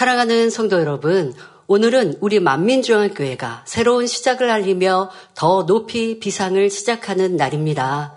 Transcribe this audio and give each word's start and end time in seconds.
사랑하는 0.00 0.48
성도 0.48 0.80
여러분, 0.80 1.34
오늘은 1.66 2.14
우리 2.20 2.40
만민중앙교회가 2.40 3.64
새로운 3.66 4.06
시작을 4.06 4.48
알리며 4.48 5.10
더 5.34 5.66
높이 5.66 6.18
비상을 6.18 6.70
시작하는 6.70 7.36
날입니다. 7.36 8.14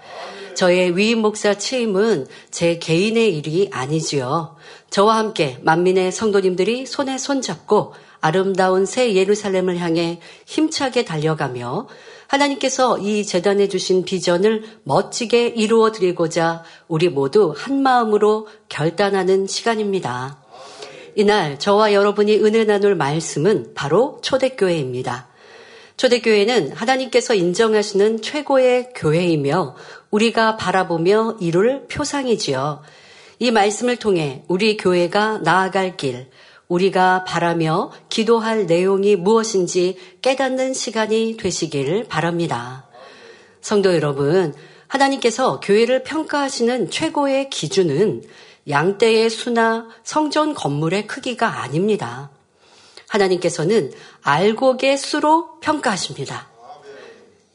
저의 0.56 0.96
위임 0.96 1.20
목사 1.20 1.56
취임은 1.56 2.28
제 2.52 2.80
개인의 2.80 3.38
일이 3.38 3.68
아니지요. 3.70 4.56
저와 4.92 5.18
함께 5.18 5.58
만민의 5.62 6.14
성도님들이 6.14 6.86
손에 6.86 7.18
손잡고 7.18 7.94
아름다운 8.22 8.86
새 8.86 9.14
예루살렘을 9.14 9.78
향해 9.80 10.22
힘차게 10.46 11.04
달려가며 11.04 11.90
하나님께서 12.28 12.98
이 13.00 13.26
재단에 13.26 13.68
주신 13.68 14.06
비전을 14.06 14.64
멋지게 14.86 15.48
이루어 15.48 15.92
드리고자 15.92 16.64
우리 16.88 17.10
모두 17.10 17.54
한 17.58 17.84
마음으로 17.84 18.48
결단하는 18.70 19.48
시간입니다. 19.48 20.43
이날 21.16 21.60
저와 21.60 21.94
여러분이 21.94 22.38
은혜 22.38 22.64
나눌 22.64 22.96
말씀은 22.96 23.74
바로 23.76 24.20
초대교회입니다. 24.22 25.28
초대교회는 25.96 26.72
하나님께서 26.72 27.36
인정하시는 27.36 28.22
최고의 28.22 28.90
교회이며 28.96 29.76
우리가 30.10 30.58
바라보며 30.58 31.38
이룰 31.40 31.86
표상이지요. 31.88 32.82
이 33.40 33.52
말씀을 33.52 33.98
통해 33.98 34.44
우리 34.48 34.78
교회가 34.78 35.40
나아갈 35.44 35.98
길, 35.98 36.30
우리가 36.68 37.26
바라며 37.26 37.92
기도할 38.10 38.66
내용이 38.66 39.16
무엇인지 39.16 39.98
깨닫는 40.22 40.74
시간이 40.74 41.38
되시길 41.38 42.06
바랍니다. 42.08 42.88
성도 43.62 43.94
여러분, 43.94 44.54
하나님께서 44.88 45.60
교회를 45.60 46.04
평가하시는 46.04 46.90
최고의 46.90 47.50
기준은 47.50 48.24
양떼의 48.70 49.30
수나 49.30 49.88
성전 50.04 50.54
건물의 50.54 51.08
크기가 51.08 51.62
아닙니다. 51.62 52.32
하나님께서는 53.08 53.92
알곡의 54.22 54.98
수로 54.98 55.60
평가하십니다. 55.60 56.48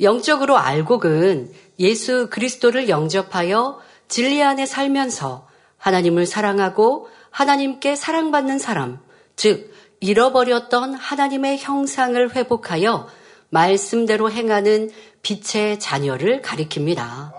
영적으로 0.01 0.57
알곡은 0.57 1.53
예수 1.81 2.29
그리스도를 2.31 2.89
영접하여 2.89 3.81
진리 4.07 4.43
안에 4.43 4.67
살면서 4.67 5.49
하나님을 5.77 6.27
사랑하고 6.27 7.09
하나님께 7.31 7.97
사랑받는 7.97 8.59
사람, 8.59 9.01
즉, 9.37 9.73
잃어버렸던 10.01 10.95
하나님의 10.95 11.59
형상을 11.59 12.35
회복하여 12.35 13.09
말씀대로 13.51 14.31
행하는 14.31 14.91
빛의 15.23 15.81
자녀를 15.81 16.43
가리킵니다. 16.43 17.33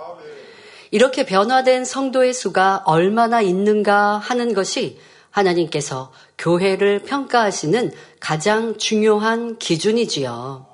이렇게 0.91 1.25
변화된 1.25 1.85
성도의 1.85 2.33
수가 2.33 2.83
얼마나 2.85 3.41
있는가 3.41 4.17
하는 4.17 4.53
것이 4.53 4.99
하나님께서 5.29 6.11
교회를 6.37 7.03
평가하시는 7.03 7.91
가장 8.19 8.77
중요한 8.77 9.57
기준이지요. 9.57 10.65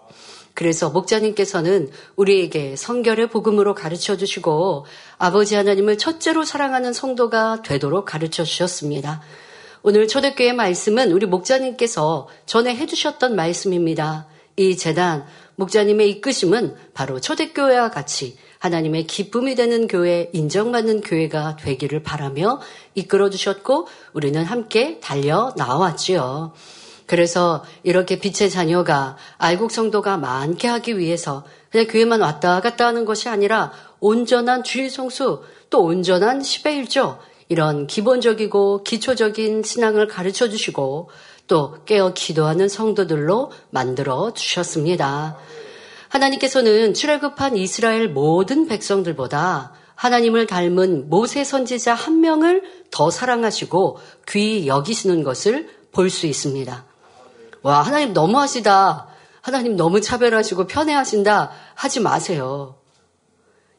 그래서 0.54 0.90
목자님께서는 0.90 1.92
우리에게 2.16 2.78
성결의 2.78 3.30
복음으로 3.30 3.76
가르쳐 3.76 4.16
주시고 4.16 4.86
아버지 5.18 5.56
하나님을 5.56 5.98
첫째로 5.98 6.46
사랑하는 6.46 6.94
성도가 6.94 7.62
되도록 7.62 8.06
가르쳐 8.06 8.46
주셨습니다. 8.46 9.22
오늘 9.84 10.08
초대교회 10.08 10.54
말씀은 10.54 11.12
우리 11.12 11.26
목자님께서 11.26 12.30
전에 12.46 12.74
해주셨던 12.74 13.36
말씀입니다. 13.36 14.28
이 14.56 14.78
재단, 14.78 15.26
목자님의 15.58 16.10
이끄심은 16.10 16.76
바로 16.94 17.20
초대교회와 17.20 17.92
같이 17.92 18.38
하나님의 18.66 19.06
기쁨이 19.06 19.54
되는 19.54 19.88
교회, 19.88 20.30
인정받는 20.34 21.02
교회가 21.02 21.58
되기를 21.58 22.02
바라며 22.02 22.60
이끌어 22.96 23.30
주셨고 23.30 23.88
우리는 24.14 24.44
함께 24.44 25.00
달려 25.00 25.54
나왔지요. 25.56 26.52
그래서 27.06 27.64
이렇게 27.84 28.18
빛의 28.18 28.50
자녀가 28.50 29.18
알곡 29.38 29.70
성도가 29.70 30.18
많게 30.18 30.68
하기 30.68 30.98
위해서 30.98 31.46
그냥 31.70 31.86
교회만 31.86 32.22
왔다 32.22 32.60
갔다 32.62 32.88
하는 32.88 33.06
것이 33.06 33.30
아니라 33.30 33.72
온전한 34.00 34.64
주일 34.64 34.90
성수 34.90 35.44
또 35.70 35.84
온전한 35.84 36.40
10의 36.40 36.88
1조 36.88 37.20
이런 37.50 37.86
기본적이고 37.86 38.84
기초적인 38.84 39.62
신앙을 39.62 40.08
가르쳐 40.08 40.50
주시고 40.50 41.12
또 41.46 41.78
깨어 41.86 42.14
기도하는 42.16 42.68
성도들로 42.68 43.52
만들어 43.70 44.34
주셨습니다. 44.34 45.38
하나님께서는 46.16 46.94
출애굽한 46.94 47.58
이스라엘 47.58 48.08
모든 48.10 48.68
백성들보다 48.68 49.74
하나님을 49.96 50.48
닮은 50.48 51.10
모세 51.10 51.44
선지자 51.44 51.94
한 51.94 52.22
명을 52.22 52.64
더 52.92 53.12
사랑하시고 53.12 54.00
귀히 54.30 54.68
여기시는 54.68 55.24
것을 55.24 55.70
볼 55.92 56.10
수 56.10 56.28
있습니다. 56.28 56.86
와, 57.64 57.82
하나님 57.82 58.14
너무하시다. 58.14 59.08
하나님 59.42 59.76
너무 59.76 60.02
차별하시고 60.02 60.68
편애하신다. 60.68 61.52
하지 61.74 62.00
마세요. 62.00 62.76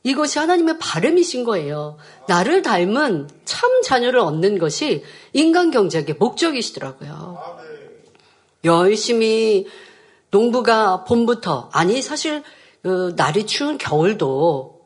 이것이 0.02 0.38
하나님의 0.38 0.78
바램이신 0.78 1.44
거예요. 1.44 1.96
나를 2.28 2.62
닮은 2.62 3.28
참 3.44 3.82
자녀를 3.82 4.20
얻는 4.20 4.58
것이 4.58 5.04
인간 5.32 5.70
경제의 5.70 6.04
목적이시더라고요. 6.19 7.38
열심히 8.64 9.66
농부가 10.36 11.04
봄부터 11.04 11.70
아니 11.72 12.02
사실 12.02 12.42
그 12.82 13.14
날이 13.16 13.47
추운 13.47 13.78
겨울도 13.78 14.82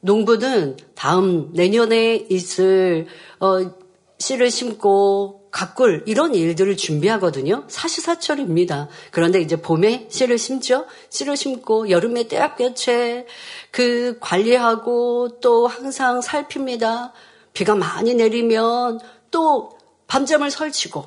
농부는 0.00 0.78
다음 0.96 1.52
내년에 1.52 2.16
있을 2.28 3.06
어, 3.38 3.70
씨를 4.18 4.50
심고 4.50 5.48
가꿀 5.52 6.02
이런 6.06 6.34
일들을 6.34 6.76
준비하거든요. 6.76 7.64
사시사철입니다. 7.68 8.88
그런데 9.12 9.40
이제 9.40 9.60
봄에 9.60 10.08
씨를 10.10 10.38
심죠. 10.38 10.86
씨를 11.08 11.36
심고 11.36 11.90
여름에 11.90 12.26
떼약볕에 12.26 13.26
그 13.70 14.18
관리하고 14.20 15.38
또 15.40 15.68
항상 15.68 16.20
살핍니다. 16.20 17.12
비가 17.52 17.76
많이 17.76 18.14
내리면 18.14 18.98
또 19.30 19.70
밤잠을 20.08 20.50
설치고 20.50 21.04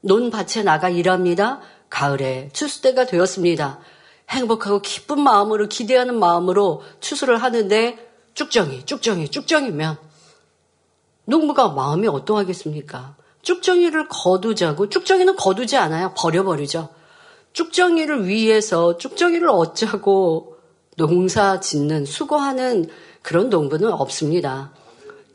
논밭에 0.00 0.62
나가 0.62 0.88
일합니다. 0.88 1.60
가을에 1.92 2.48
추수때가 2.54 3.04
되었습니다. 3.04 3.78
행복하고 4.30 4.80
기쁜 4.80 5.20
마음으로 5.20 5.68
기대하는 5.68 6.18
마음으로 6.18 6.82
추수를 7.00 7.42
하는데 7.42 7.98
쭉정이 8.32 8.86
쭉정이 8.86 9.28
쭉정이면 9.28 9.98
농부가 11.26 11.68
마음이 11.68 12.08
어떠하겠습니까? 12.08 13.14
쭉정이를 13.42 14.08
거두자고 14.08 14.88
쭉정이는 14.88 15.36
거두지 15.36 15.76
않아요. 15.76 16.14
버려버리죠. 16.16 16.88
쭉정이를 17.52 18.26
위해서 18.26 18.96
쭉정이를 18.96 19.50
얻자고 19.50 20.56
농사 20.96 21.60
짓는 21.60 22.06
수고하는 22.06 22.88
그런 23.20 23.50
농부는 23.50 23.92
없습니다. 23.92 24.72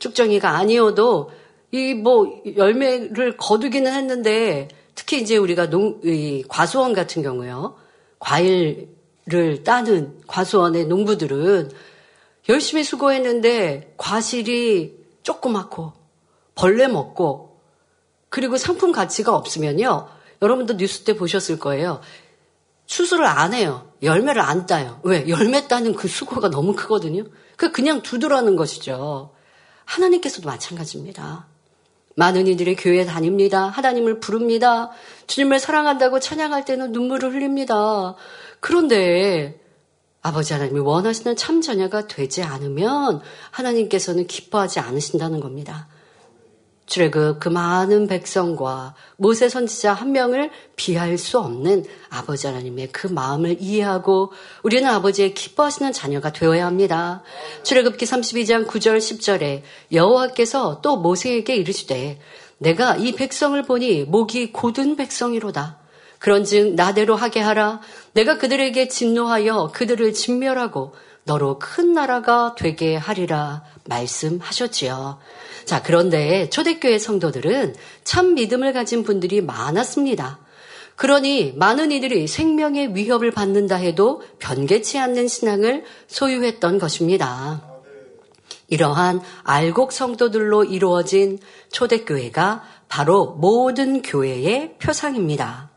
쭉정이가 0.00 0.50
아니어도 0.50 1.30
이 1.70 1.94
뭐 1.94 2.42
열매를 2.56 3.36
거두기는 3.36 3.92
했는데 3.92 4.68
특히 4.98 5.22
이제 5.22 5.36
우리가 5.36 5.70
농, 5.70 6.00
과수원 6.48 6.92
같은 6.92 7.22
경우요. 7.22 7.76
과일을 8.18 9.62
따는 9.64 10.20
과수원의 10.26 10.86
농부들은 10.86 11.70
열심히 12.48 12.82
수고했는데 12.82 13.94
과실이 13.96 14.98
조그맣고 15.22 15.92
벌레 16.56 16.88
먹고 16.88 17.60
그리고 18.28 18.56
상품 18.56 18.90
가치가 18.90 19.36
없으면요. 19.36 20.08
여러분도 20.42 20.76
뉴스 20.76 21.04
때 21.04 21.14
보셨을 21.14 21.60
거예요. 21.60 22.00
수술을 22.86 23.24
안 23.24 23.54
해요. 23.54 23.92
열매를 24.02 24.42
안 24.42 24.66
따요. 24.66 24.98
왜? 25.04 25.28
열매 25.28 25.68
따는 25.68 25.94
그 25.94 26.08
수고가 26.08 26.50
너무 26.50 26.74
크거든요. 26.74 27.22
그 27.56 27.70
그냥 27.70 28.02
두드라는 28.02 28.56
것이죠. 28.56 29.30
하나님께서도 29.84 30.48
마찬가지입니다. 30.48 31.46
많은 32.18 32.48
이들이 32.48 32.74
교회에 32.74 33.04
다닙니다. 33.04 33.68
하나님을 33.68 34.18
부릅니다. 34.18 34.90
주님을 35.28 35.60
사랑한다고 35.60 36.18
찬양할 36.18 36.64
때는 36.64 36.90
눈물을 36.90 37.32
흘립니다. 37.32 38.16
그런데 38.58 39.60
아버지 40.20 40.52
하나님이 40.52 40.80
원하시는 40.80 41.36
참 41.36 41.60
자녀가 41.60 42.08
되지 42.08 42.42
않으면 42.42 43.20
하나님께서는 43.52 44.26
기뻐하지 44.26 44.80
않으신다는 44.80 45.38
겁니다. 45.38 45.86
출애굽 46.88 47.38
그 47.38 47.48
많은 47.48 48.06
백성과 48.06 48.94
모세 49.16 49.48
선지자 49.48 49.92
한 49.92 50.12
명을 50.12 50.50
비할 50.74 51.18
수 51.18 51.38
없는 51.38 51.84
아버지 52.08 52.46
하나님의 52.46 52.88
그 52.92 53.06
마음을 53.06 53.58
이해하고 53.60 54.32
우리는 54.62 54.88
아버지의 54.88 55.34
기뻐하시는 55.34 55.92
자녀가 55.92 56.32
되어야 56.32 56.66
합니다. 56.66 57.22
출애굽기 57.62 58.04
32장 58.06 58.66
9절 58.66 58.98
10절에 58.98 59.62
여호와께서 59.92 60.80
또 60.80 60.96
모세에게 60.96 61.56
이르시되 61.56 62.18
내가 62.56 62.96
이 62.96 63.12
백성을 63.12 63.62
보니 63.62 64.04
목이 64.04 64.52
고든 64.52 64.96
백성이로다. 64.96 65.78
그런즉 66.18 66.74
나대로 66.74 67.14
하게 67.14 67.40
하라. 67.40 67.80
내가 68.12 68.38
그들에게 68.38 68.88
진노하여 68.88 69.70
그들을 69.72 70.12
진멸하고 70.12 70.94
너로 71.28 71.58
큰 71.58 71.92
나라가 71.92 72.54
되게 72.56 72.96
하리라 72.96 73.62
말씀하셨지요. 73.84 75.18
자, 75.66 75.82
그런데 75.82 76.48
초대교회 76.48 76.98
성도들은 76.98 77.76
참 78.02 78.34
믿음을 78.34 78.72
가진 78.72 79.04
분들이 79.04 79.42
많았습니다. 79.42 80.38
그러니 80.96 81.52
많은 81.54 81.92
이들이 81.92 82.26
생명의 82.26 82.96
위협을 82.96 83.30
받는다 83.30 83.76
해도 83.76 84.22
변개치 84.38 84.98
않는 84.98 85.28
신앙을 85.28 85.84
소유했던 86.06 86.78
것입니다. 86.78 87.62
이러한 88.68 89.20
알곡 89.44 89.92
성도들로 89.92 90.64
이루어진 90.64 91.38
초대교회가 91.70 92.64
바로 92.88 93.36
모든 93.38 94.00
교회의 94.00 94.78
표상입니다. 94.78 95.70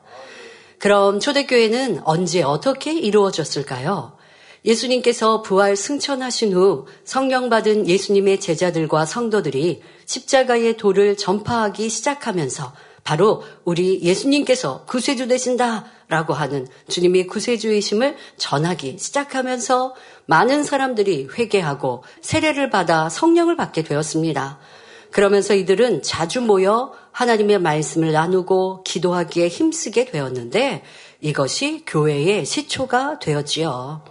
그럼 0.79 1.19
초대교회는 1.19 2.01
언제 2.05 2.41
어떻게 2.41 2.97
이루어졌을까요? 2.97 4.20
예수님께서 4.63 5.41
부활 5.41 5.75
승천하신 5.75 6.53
후 6.53 6.85
성령 7.03 7.49
받은 7.49 7.87
예수님의 7.87 8.39
제자들과 8.39 9.05
성도들이 9.05 9.81
십자가의 10.05 10.77
도를 10.77 11.17
전파하기 11.17 11.89
시작하면서 11.89 12.73
바로 13.03 13.43
우리 13.65 14.01
예수님께서 14.03 14.85
구세주 14.85 15.27
되신다 15.27 15.85
라고 16.07 16.33
하는 16.33 16.67
주님의 16.87 17.27
구세주이심을 17.27 18.15
전하기 18.37 18.97
시작하면서 18.99 19.95
많은 20.27 20.63
사람들이 20.63 21.29
회개하고 21.35 22.03
세례를 22.21 22.69
받아 22.69 23.09
성령을 23.09 23.55
받게 23.55 23.83
되었습니다. 23.83 24.59
그러면서 25.09 25.55
이들은 25.55 26.03
자주 26.03 26.41
모여 26.41 26.93
하나님의 27.11 27.59
말씀을 27.59 28.11
나누고 28.11 28.83
기도하기에 28.83 29.47
힘쓰게 29.47 30.05
되었는데 30.05 30.83
이것이 31.21 31.83
교회의 31.85 32.45
시초가 32.45 33.19
되었지요. 33.19 34.03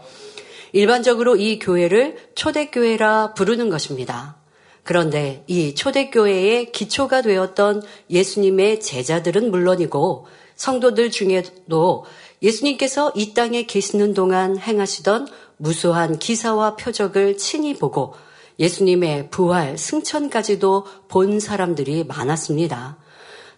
일반적으로 0.72 1.36
이 1.36 1.58
교회를 1.58 2.16
초대교회라 2.34 3.34
부르는 3.34 3.70
것입니다. 3.70 4.36
그런데 4.82 5.44
이 5.46 5.74
초대교회의 5.74 6.72
기초가 6.72 7.22
되었던 7.22 7.82
예수님의 8.08 8.80
제자들은 8.80 9.50
물론이고 9.50 10.26
성도들 10.56 11.10
중에도 11.10 12.04
예수님께서 12.42 13.12
이 13.14 13.34
땅에 13.34 13.64
계시는 13.64 14.14
동안 14.14 14.58
행하시던 14.58 15.28
무수한 15.56 16.18
기사와 16.18 16.76
표적을 16.76 17.36
친히 17.36 17.74
보고 17.74 18.14
예수님의 18.58 19.30
부활, 19.30 19.78
승천까지도 19.78 20.86
본 21.08 21.40
사람들이 21.40 22.04
많았습니다. 22.04 22.98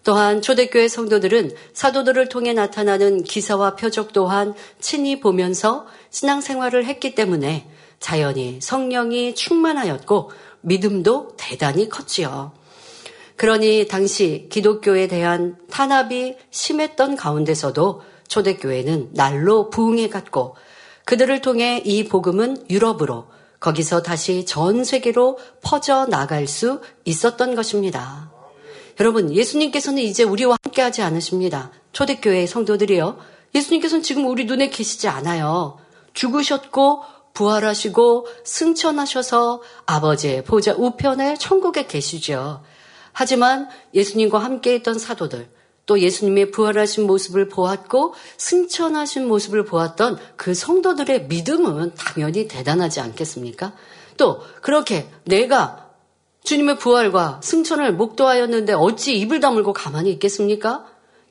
또한 0.04 0.42
초대교회 0.42 0.88
성도들은 0.88 1.52
사도들을 1.72 2.28
통해 2.28 2.52
나타나는 2.52 3.22
기사와 3.22 3.76
표적 3.76 4.12
또한 4.12 4.54
친히 4.80 5.20
보면서 5.20 5.86
신앙생활을 6.10 6.84
했기 6.86 7.14
때문에 7.14 7.68
자연히 8.00 8.58
성령이 8.60 9.34
충만하였고 9.34 10.30
믿음도 10.62 11.34
대단히 11.36 11.88
컸지요. 11.88 12.52
그러니 13.36 13.86
당시 13.88 14.48
기독교에 14.50 15.06
대한 15.06 15.56
탄압이 15.70 16.36
심했던 16.50 17.16
가운데서도 17.16 18.02
초대교회는 18.28 19.10
날로 19.12 19.70
부흥해 19.70 20.08
갔고 20.08 20.56
그들을 21.04 21.40
통해 21.40 21.80
이 21.84 22.04
복음은 22.04 22.70
유럽으로 22.70 23.26
거기서 23.60 24.02
다시 24.02 24.44
전 24.44 24.82
세계로 24.82 25.38
퍼져 25.62 26.06
나갈 26.06 26.48
수 26.48 26.80
있었던 27.04 27.54
것입니다. 27.54 28.31
여러분, 29.00 29.34
예수님께서는 29.34 30.02
이제 30.02 30.22
우리와 30.22 30.56
함께 30.62 30.82
하지 30.82 31.02
않으십니다. 31.02 31.70
초대교회 31.92 32.46
성도들이요. 32.46 33.18
예수님께서는 33.54 34.02
지금 34.02 34.26
우리 34.26 34.44
눈에 34.44 34.68
계시지 34.70 35.08
않아요. 35.08 35.78
죽으셨고 36.14 37.02
부활하시고 37.34 38.26
승천하셔서 38.44 39.62
아버지의 39.86 40.44
보좌 40.44 40.72
우편에 40.72 41.36
천국에 41.36 41.86
계시죠. 41.86 42.62
하지만 43.12 43.68
예수님과 43.94 44.38
함께 44.38 44.74
있던 44.76 44.98
사도들, 44.98 45.50
또 45.84 45.98
예수님의 45.98 46.50
부활하신 46.50 47.06
모습을 47.06 47.48
보았고 47.48 48.14
승천하신 48.36 49.26
모습을 49.26 49.64
보았던 49.64 50.18
그 50.36 50.54
성도들의 50.54 51.26
믿음은 51.26 51.94
당연히 51.94 52.48
대단하지 52.48 53.00
않겠습니까? 53.00 53.72
또 54.16 54.40
그렇게 54.60 55.08
내가 55.24 55.81
주님의 56.44 56.78
부활과 56.78 57.40
승천을 57.42 57.94
목도하였는데 57.94 58.72
어찌 58.72 59.16
입을 59.18 59.40
다물고 59.40 59.72
가만히 59.72 60.10
있겠습니까? 60.12 60.86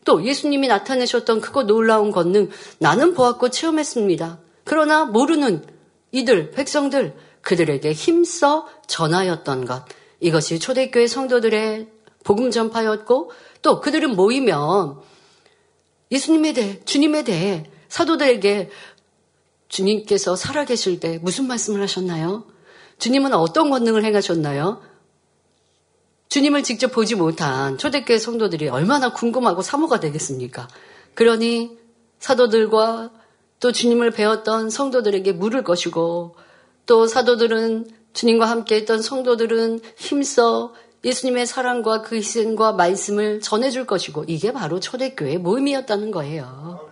또 0.05 0.23
예수님이 0.25 0.67
나타내셨던 0.67 1.41
그거 1.41 1.63
놀라운 1.63 2.11
권능 2.11 2.49
나는 2.79 3.13
보았고 3.13 3.49
체험했습니다. 3.49 4.39
그러나 4.63 5.05
모르는 5.05 5.65
이들 6.11 6.51
백성들 6.51 7.15
그들에게 7.41 7.91
힘써 7.93 8.67
전하였던 8.87 9.65
것 9.65 9.85
이것이 10.19 10.59
초대교회 10.59 11.07
성도들의 11.07 11.87
복음 12.23 12.51
전파였고 12.51 13.31
또 13.61 13.81
그들은 13.81 14.15
모이면 14.15 14.99
예수님에 16.11 16.53
대해 16.53 16.79
주님에 16.83 17.23
대해 17.23 17.69
사도들에게 17.89 18.69
주님께서 19.67 20.35
살아계실 20.35 20.99
때 20.99 21.17
무슨 21.21 21.47
말씀을 21.47 21.81
하셨나요? 21.81 22.45
주님은 22.99 23.33
어떤 23.33 23.69
권능을 23.69 24.03
행하셨나요? 24.03 24.81
주님을 26.31 26.63
직접 26.63 26.93
보지 26.93 27.15
못한 27.15 27.77
초대교회 27.77 28.17
성도들이 28.17 28.69
얼마나 28.69 29.11
궁금하고 29.11 29.61
사모가 29.61 29.99
되겠습니까? 29.99 30.69
그러니 31.13 31.77
사도들과 32.19 33.11
또 33.59 33.73
주님을 33.73 34.11
배웠던 34.11 34.69
성도들에게 34.69 35.33
물을 35.33 35.61
것이고 35.65 36.37
또 36.85 37.05
사도들은 37.05 37.89
주님과 38.13 38.45
함께 38.45 38.77
했던 38.77 39.01
성도들은 39.01 39.81
힘써 39.97 40.73
예수님의 41.03 41.47
사랑과 41.47 42.01
그 42.01 42.15
희생과 42.15 42.73
말씀을 42.73 43.41
전해줄 43.41 43.85
것이고 43.85 44.23
이게 44.29 44.53
바로 44.53 44.79
초대교회의 44.79 45.37
모임이었다는 45.37 46.11
거예요. 46.11 46.87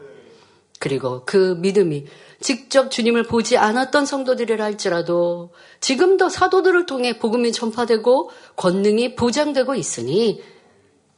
그리고 0.81 1.23
그 1.25 1.55
믿음이 1.59 2.07
직접 2.41 2.89
주님을 2.89 3.23
보지 3.23 3.57
않았던 3.57 4.05
성도들이라 4.05 4.63
할지라도 4.63 5.51
지금도 5.81 6.29
사도들을 6.29 6.85
통해 6.85 7.19
복음이 7.19 7.51
전파되고 7.51 8.31
권능이 8.55 9.15
보장되고 9.15 9.75
있으니 9.75 10.41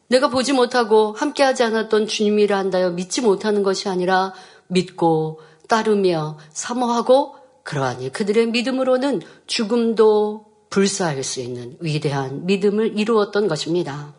내가 0.07 0.29
보지 0.29 0.53
못하고 0.53 1.13
함께하지 1.13 1.63
않았던 1.63 2.07
주님이라 2.07 2.57
한다여 2.57 2.91
믿지 2.91 3.21
못하는 3.21 3.63
것이 3.63 3.87
아니라 3.87 4.33
믿고 4.67 5.39
따르며 5.69 6.37
사모하고 6.51 7.35
그러하니 7.63 8.11
그들의 8.11 8.47
믿음으로는 8.47 9.21
죽음도 9.45 10.45
불사할 10.69 11.23
수 11.23 11.39
있는 11.39 11.77
위대한 11.79 12.45
믿음을 12.45 12.97
이루었던 12.97 13.47
것입니다. 13.47 14.13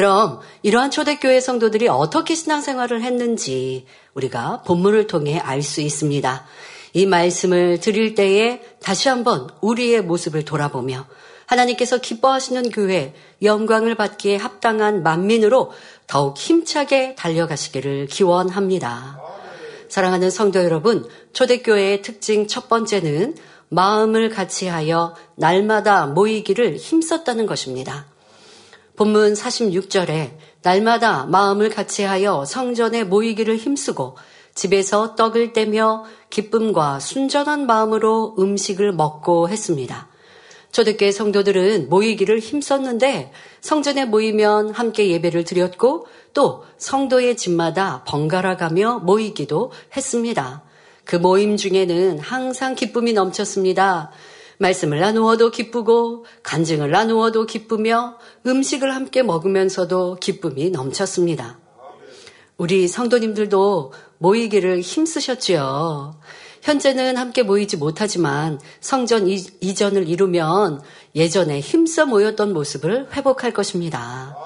그럼 0.00 0.40
이러한 0.62 0.90
초대교회 0.90 1.40
성도들이 1.40 1.86
어떻게 1.88 2.34
신앙생활을 2.34 3.02
했는지 3.02 3.84
우리가 4.14 4.62
본문을 4.62 5.06
통해 5.06 5.38
알 5.38 5.62
수 5.62 5.82
있습니다. 5.82 6.46
이 6.94 7.04
말씀을 7.04 7.80
드릴 7.80 8.14
때에 8.14 8.62
다시 8.80 9.10
한번 9.10 9.48
우리의 9.60 10.00
모습을 10.00 10.46
돌아보며 10.46 11.04
하나님께서 11.44 11.98
기뻐하시는 11.98 12.70
교회, 12.70 13.12
영광을 13.42 13.94
받기에 13.94 14.36
합당한 14.36 15.02
만민으로 15.02 15.70
더욱 16.06 16.38
힘차게 16.38 17.14
달려가시기를 17.16 18.06
기원합니다. 18.06 19.20
사랑하는 19.90 20.30
성도 20.30 20.64
여러분, 20.64 21.06
초대교회의 21.34 22.00
특징 22.00 22.46
첫 22.46 22.70
번째는 22.70 23.36
마음을 23.68 24.30
같이하여 24.30 25.14
날마다 25.36 26.06
모이기를 26.06 26.76
힘썼다는 26.78 27.44
것입니다. 27.44 28.09
본문 28.96 29.34
46절에 29.34 30.32
날마다 30.62 31.24
마음을 31.26 31.70
같이하여 31.70 32.44
성전에 32.44 33.04
모이기를 33.04 33.56
힘쓰고 33.56 34.16
집에서 34.54 35.14
떡을 35.14 35.52
떼며 35.52 36.04
기쁨과 36.28 37.00
순전한 37.00 37.66
마음으로 37.66 38.34
음식을 38.38 38.92
먹고 38.92 39.48
했습니다. 39.48 40.08
초대교회 40.72 41.10
성도들은 41.10 41.88
모이기를 41.88 42.38
힘썼는데 42.38 43.32
성전에 43.60 44.04
모이면 44.04 44.70
함께 44.70 45.10
예배를 45.10 45.44
드렸고 45.44 46.06
또 46.32 46.64
성도의 46.78 47.36
집마다 47.36 48.04
번갈아 48.04 48.56
가며 48.56 49.00
모이기도 49.00 49.72
했습니다. 49.96 50.62
그 51.04 51.16
모임 51.16 51.56
중에는 51.56 52.20
항상 52.20 52.76
기쁨이 52.76 53.12
넘쳤습니다. 53.12 54.12
말씀을 54.60 55.00
나누어도 55.00 55.50
기쁘고 55.50 56.26
간증을 56.42 56.90
나누어도 56.90 57.46
기쁘며 57.46 58.18
음식을 58.46 58.94
함께 58.94 59.22
먹으면서도 59.22 60.16
기쁨이 60.20 60.70
넘쳤습니다. 60.70 61.58
우리 62.58 62.86
성도님들도 62.86 63.92
모이기를 64.18 64.80
힘쓰셨지요. 64.82 66.20
현재는 66.60 67.16
함께 67.16 67.42
모이지 67.42 67.78
못하지만 67.78 68.60
성전 68.80 69.26
이전을 69.28 70.06
이루면 70.06 70.82
예전에 71.16 71.60
힘써 71.60 72.04
모였던 72.04 72.52
모습을 72.52 73.08
회복할 73.14 73.54
것입니다. 73.54 74.36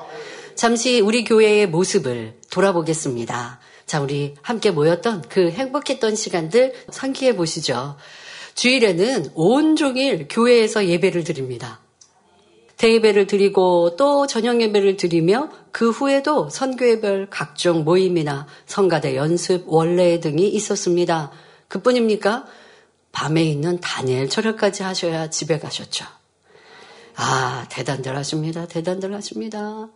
잠시 0.55 1.01
우리 1.01 1.25
교회의 1.25 1.69
모습을 1.69 2.39
돌아보겠습니다. 2.53 3.59
자, 3.85 4.01
우리 4.01 4.37
함께 4.43 4.71
모였던 4.71 5.25
그 5.29 5.51
행복했던 5.51 6.15
시간들 6.15 6.73
상기해 6.91 7.35
보시죠. 7.35 7.97
주일에는 8.55 9.31
온종일 9.35 10.29
교회에서 10.29 10.87
예배를 10.87 11.25
드립니다. 11.25 11.81
대예배를 12.77 13.27
드리고 13.27 13.97
또 13.97 14.27
저녁 14.27 14.61
예배를 14.61 14.97
드리며 14.97 15.49
그 15.71 15.91
후에도 15.91 16.49
선교회별 16.51 17.29
각종 17.31 17.85
모임이나 17.85 18.47
성가대 18.67 19.17
연습, 19.17 19.65
원래 19.67 20.21
등이 20.21 20.49
있었습니다. 20.49 21.31
그뿐입니까? 21.69 22.47
밤에 23.13 23.45
있는 23.45 23.81
다니엘 23.81 24.29
철학까지 24.29 24.83
하셔야 24.83 25.31
집에 25.31 25.59
가셨죠. 25.59 26.05
아, 27.17 27.67
대단들 27.71 28.17
하십니다. 28.17 28.67
대단들 28.67 29.15
하십니다. 29.15 29.89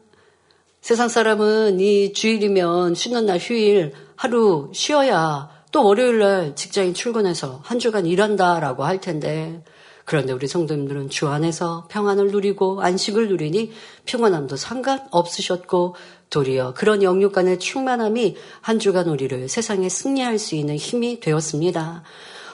세상 0.81 1.09
사람은 1.09 1.81
이 1.81 2.13
주일이면 2.13 2.95
쉬는 2.95 3.27
날 3.27 3.39
휴일 3.39 3.93
하루 4.15 4.71
쉬어야 4.73 5.51
또 5.71 5.85
월요일 5.85 6.19
날 6.19 6.57
직장인 6.57 6.95
출근해서 6.95 7.61
한 7.63 7.79
주간 7.79 8.07
일한다라고 8.07 8.85
할 8.85 9.01
텐데 9.01 9.63
그런데 10.05 10.33
우리 10.33 10.49
성도님들은 10.49 11.11
주 11.11 11.29
안에서 11.29 11.87
평안을 11.91 12.29
누리고 12.29 12.81
안식을 12.81 13.29
누리니 13.29 13.73
평안함도 14.07 14.57
상관없으셨고 14.57 15.97
도리어 16.31 16.73
그런 16.75 17.03
영육 17.03 17.33
간의 17.33 17.59
충만함이 17.59 18.37
한 18.63 18.79
주간 18.79 19.09
우리를 19.09 19.49
세상에 19.49 19.91
승리할 19.91 20.39
수 20.39 20.55
있는 20.55 20.77
힘이 20.77 21.21
되었습니다. 21.21 22.05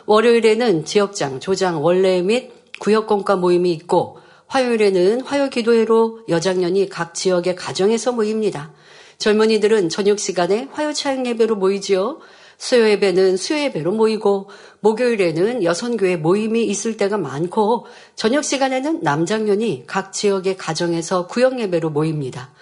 월요일에는 0.06 0.85
지역장, 0.85 1.38
조장, 1.38 1.85
원래 1.85 2.21
및 2.23 2.52
구역공과 2.80 3.37
모임이 3.37 3.73
있고 3.73 4.18
화요일에는 4.49 5.21
화요 5.23 5.49
기도회로 5.49 6.25
여장년이 6.28 6.88
각 6.88 7.14
지역의 7.14 7.54
가정에서 7.54 8.12
모입니다. 8.12 8.73
젊은이들은 9.18 9.90
저녁 9.90 10.18
시간에 10.18 10.68
화요 10.73 10.92
차양 10.92 11.25
예배로 11.26 11.54
모이지요. 11.54 12.18
수요 12.57 12.89
예배는 12.89 13.37
수요 13.37 13.59
예배로 13.61 13.93
모이고 13.93 14.49
목요일에는 14.81 15.65
여선교회 15.65 16.17
모임이 16.17 16.65
있을 16.65 16.97
때가 16.97 17.19
많고 17.19 17.87
저녁 18.17 18.45
시간에는 18.45 19.01
남장년이 19.03 19.85
각 19.87 20.13
지역의 20.13 20.57
가정에서 20.57 21.27
구역 21.27 21.61
예배로 21.61 21.91
모입니다. 21.91 22.53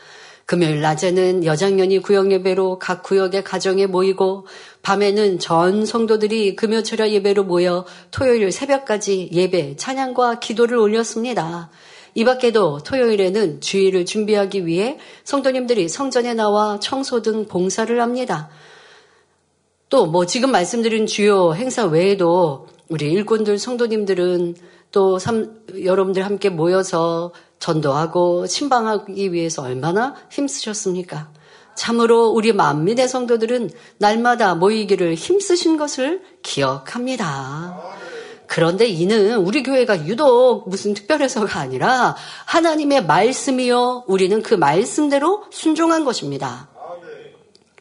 금요일 0.44 0.80
낮에는 0.80 1.44
여장년이 1.44 2.00
구역 2.00 2.32
예배로 2.32 2.78
각 2.78 3.02
구역의 3.02 3.44
가정에 3.44 3.86
모이고 3.86 4.46
밤에는 4.82 5.38
전 5.38 5.86
성도들이 5.86 6.56
금요 6.56 6.82
철야 6.82 7.08
예배로 7.10 7.44
모여 7.44 7.86
토요일 8.10 8.50
새벽까지 8.50 9.30
예배, 9.32 9.76
찬양과 9.76 10.40
기도를 10.40 10.76
올렸습니다. 10.76 11.70
이 12.14 12.24
밖에도 12.24 12.80
토요일에는 12.80 13.60
주일을 13.60 14.04
준비하기 14.04 14.66
위해 14.66 14.98
성도님들이 15.24 15.88
성전에 15.88 16.34
나와 16.34 16.78
청소 16.78 17.22
등 17.22 17.46
봉사를 17.46 17.98
합니다. 18.00 18.50
또 19.92 20.06
뭐 20.06 20.24
지금 20.24 20.50
말씀드린 20.50 21.06
주요 21.06 21.52
행사 21.54 21.84
외에도 21.84 22.66
우리 22.88 23.12
일꾼들 23.12 23.58
성도님들은 23.58 24.56
또 24.90 25.18
삼, 25.18 25.60
여러분들 25.84 26.24
함께 26.24 26.48
모여서 26.48 27.32
전도하고 27.58 28.46
신방하기 28.46 29.34
위해서 29.34 29.60
얼마나 29.60 30.14
힘쓰셨습니까? 30.30 31.30
참으로 31.74 32.30
우리 32.30 32.54
만민의 32.54 33.06
성도들은 33.06 33.68
날마다 33.98 34.54
모이기를 34.54 35.14
힘쓰신 35.14 35.76
것을 35.76 36.22
기억합니다. 36.42 37.78
그런데 38.46 38.86
이는 38.86 39.36
우리 39.36 39.62
교회가 39.62 40.06
유독 40.06 40.70
무슨 40.70 40.94
특별해서가 40.94 41.60
아니라 41.60 42.16
하나님의 42.46 43.04
말씀이요. 43.04 44.04
우리는 44.06 44.42
그 44.42 44.54
말씀대로 44.54 45.44
순종한 45.50 46.06
것입니다. 46.06 46.71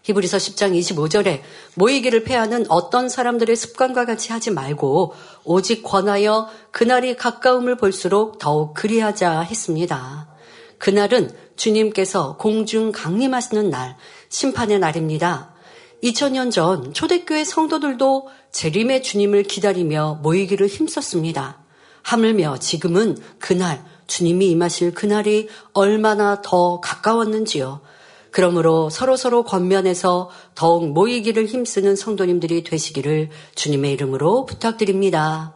히브리서 0.04 0.38
10장 0.38 0.78
25절에 0.78 1.42
모이기를 1.76 2.24
패하는 2.24 2.66
어떤 2.70 3.08
사람들의 3.08 3.56
습관과 3.56 4.06
같이 4.06 4.32
하지 4.32 4.52
말고 4.52 5.14
오직 5.44 5.84
권하여 5.84 6.50
그날이 6.72 7.16
가까움을 7.16 7.78
볼수록 7.78 8.40
더욱 8.40 8.74
그리하자 8.74 9.42
했습니다. 9.42 10.28
그날은 10.80 11.32
주님께서 11.56 12.38
공중 12.38 12.92
강림하시는 12.92 13.70
날, 13.70 13.96
심판의 14.30 14.80
날입니다. 14.80 15.54
2000년 16.04 16.52
전 16.52 16.94
초대교회 16.94 17.44
성도들도 17.44 18.28
재림의 18.52 19.04
주님을 19.04 19.44
기다리며 19.44 20.20
모이기를 20.24 20.66
힘썼습니다. 20.66 21.60
하물며 22.02 22.58
지금은 22.58 23.18
그날, 23.38 23.86
주님이 24.08 24.48
임하실 24.50 24.96
그날이 24.96 25.48
얼마나 25.74 26.42
더 26.42 26.80
가까웠는지요. 26.80 27.82
그러므로 28.32 28.90
서로서로 28.90 29.44
권면해서 29.44 30.30
더욱 30.56 30.90
모이기를 30.90 31.46
힘쓰는 31.46 31.96
성도님들이 31.96 32.64
되시기를 32.64 33.30
주님의 33.56 33.92
이름으로 33.94 34.46
부탁드립니다. 34.46 35.54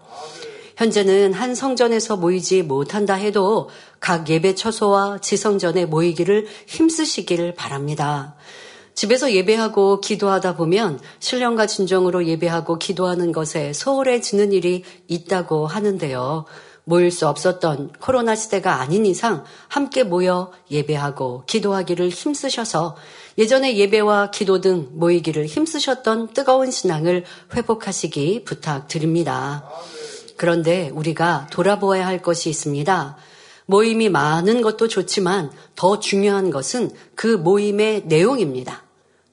현재는 0.77 1.31
한 1.33 1.55
성전에서 1.55 2.17
모이지 2.17 2.63
못한다 2.63 3.13
해도 3.13 3.69
각 4.01 4.29
예배 4.29 4.55
처소와 4.55 5.19
지성전에 5.19 5.85
모이기를 5.85 6.47
힘쓰시기를 6.67 7.55
바랍니다. 7.55 8.35
집에서 8.93 9.31
예배하고 9.31 9.99
기도하다 9.99 10.55
보면 10.55 10.99
신령과 11.19 11.67
진정으로 11.67 12.25
예배하고 12.27 12.77
기도하는 12.77 13.31
것에 13.31 13.73
소홀해지는 13.73 14.53
일이 14.53 14.83
있다고 15.07 15.67
하는데요. 15.67 16.45
모일 16.85 17.11
수 17.11 17.27
없었던 17.27 17.93
코로나 17.99 18.35
시대가 18.35 18.79
아닌 18.79 19.05
이상 19.05 19.43
함께 19.67 20.03
모여 20.03 20.51
예배하고 20.71 21.43
기도하기를 21.47 22.09
힘쓰셔서 22.09 22.95
예전의 23.37 23.77
예배와 23.77 24.31
기도 24.31 24.61
등 24.61 24.89
모이기를 24.93 25.45
힘쓰셨던 25.47 26.33
뜨거운 26.33 26.71
신앙을 26.71 27.25
회복하시기 27.53 28.43
부탁드립니다. 28.45 29.67
그런데 30.37 30.89
우리가 30.93 31.47
돌아보아야 31.51 32.05
할 32.05 32.21
것이 32.21 32.49
있습니다. 32.49 33.17
모임이 33.65 34.09
많은 34.09 34.61
것도 34.61 34.87
좋지만 34.87 35.51
더 35.75 35.99
중요한 35.99 36.51
것은 36.51 36.91
그 37.15 37.27
모임의 37.27 38.03
내용입니다. 38.05 38.83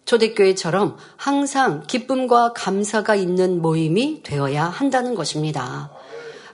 초대교회처럼 0.06 0.97
항상 1.16 1.85
기쁨과 1.87 2.54
감사가 2.54 3.14
있는 3.14 3.61
모임이 3.61 4.23
되어야 4.23 4.64
한다는 4.64 5.14
것입니다. 5.14 5.90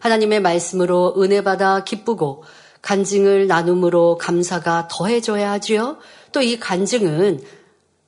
하나님의 0.00 0.40
말씀으로 0.40 1.14
은혜 1.18 1.42
받아 1.42 1.84
기쁘고 1.84 2.44
간증을 2.82 3.46
나눔으로 3.46 4.18
감사가 4.18 4.88
더해져야 4.90 5.50
하지요. 5.52 5.98
또 6.32 6.40
이 6.42 6.58
간증은 6.58 7.40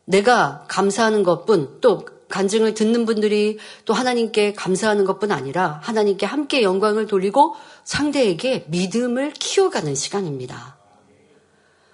내가 0.05 0.65
감사하는 0.69 1.23
것뿐 1.23 1.79
또 1.81 2.05
간증을 2.29 2.75
듣는 2.75 3.07
분들이 3.07 3.59
또 3.85 3.95
하나님께 3.95 4.55
감사하는 4.55 5.05
것뿐 5.05 5.33
아니라 5.33 5.81
하나님께 5.83 6.27
함께 6.27 6.63
영광을 6.63 7.07
돌리고 7.07 7.55
상대에게 7.85 8.67
믿음을 8.69 9.33
키워가는 9.33 9.95
시간입니다. 9.95 10.80